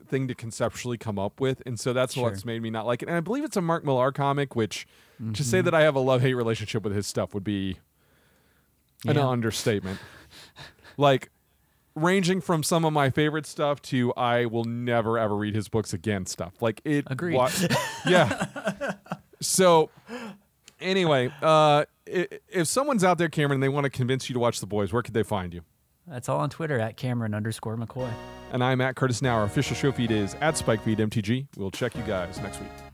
thing 0.08 0.28
to 0.28 0.34
conceptually 0.34 0.98
come 0.98 1.18
up 1.18 1.40
with, 1.40 1.62
and 1.66 1.78
so 1.78 1.92
that's 1.92 2.14
Sure. 2.14 2.24
what's 2.30 2.44
made 2.44 2.62
me 2.62 2.70
not 2.70 2.86
like 2.86 3.02
it. 3.02 3.08
And 3.08 3.16
I 3.16 3.20
believe 3.20 3.44
it's 3.44 3.56
a 3.56 3.60
Mark 3.60 3.84
Millar 3.84 4.12
comic, 4.12 4.56
which 4.56 4.86
to 5.34 5.42
say 5.44 5.60
that 5.60 5.74
I 5.74 5.82
have 5.82 5.94
a 5.96 6.00
love 6.00 6.20
hate 6.22 6.34
relationship 6.34 6.82
with 6.84 6.94
his 6.94 7.06
stuff 7.06 7.34
would 7.34 7.44
be 7.44 7.78
an 9.06 9.16
Yeah. 9.16 9.28
understatement. 9.28 9.98
like 10.96 11.30
ranging 11.94 12.40
from 12.40 12.62
some 12.62 12.84
of 12.84 12.92
my 12.92 13.10
favorite 13.10 13.46
stuff 13.46 13.80
to 13.82 14.12
I 14.14 14.46
will 14.46 14.64
never 14.64 15.18
ever 15.18 15.36
read 15.36 15.54
his 15.54 15.68
books 15.68 15.92
again 15.92 16.26
stuff. 16.26 16.54
Like 16.60 16.80
it. 16.84 17.04
Agreed. 17.08 17.34
wa- 17.34 17.50
yeah. 18.06 18.94
So 19.40 19.90
anyway, 20.80 21.32
uh, 21.42 21.84
if 22.06 22.66
someone's 22.68 23.04
out 23.04 23.18
there, 23.18 23.28
Cameron, 23.28 23.56
and 23.56 23.62
they 23.62 23.68
want 23.68 23.84
to 23.84 23.90
convince 23.90 24.28
you 24.28 24.32
to 24.34 24.38
watch 24.40 24.60
The 24.60 24.66
Boys, 24.66 24.92
where 24.92 25.02
could 25.02 25.14
they 25.14 25.22
find 25.22 25.52
you? 25.54 25.62
That's 26.06 26.28
all 26.28 26.38
on 26.40 26.50
Twitter 26.50 26.78
at 26.80 26.96
Cameron 26.96 27.34
underscore 27.34 27.76
McCoy. 27.76 28.10
And 28.52 28.64
I'm 28.64 28.80
at 28.80 28.96
Curtis 28.96 29.22
Now. 29.22 29.36
Our 29.36 29.44
official 29.44 29.76
show 29.76 29.92
feed 29.92 30.10
is 30.10 30.34
at 30.40 30.54
SpikeFeedMTG. 30.54 31.48
We'll 31.56 31.70
check 31.70 31.94
you 31.96 32.02
guys 32.02 32.40
next 32.40 32.60
week. 32.60 32.87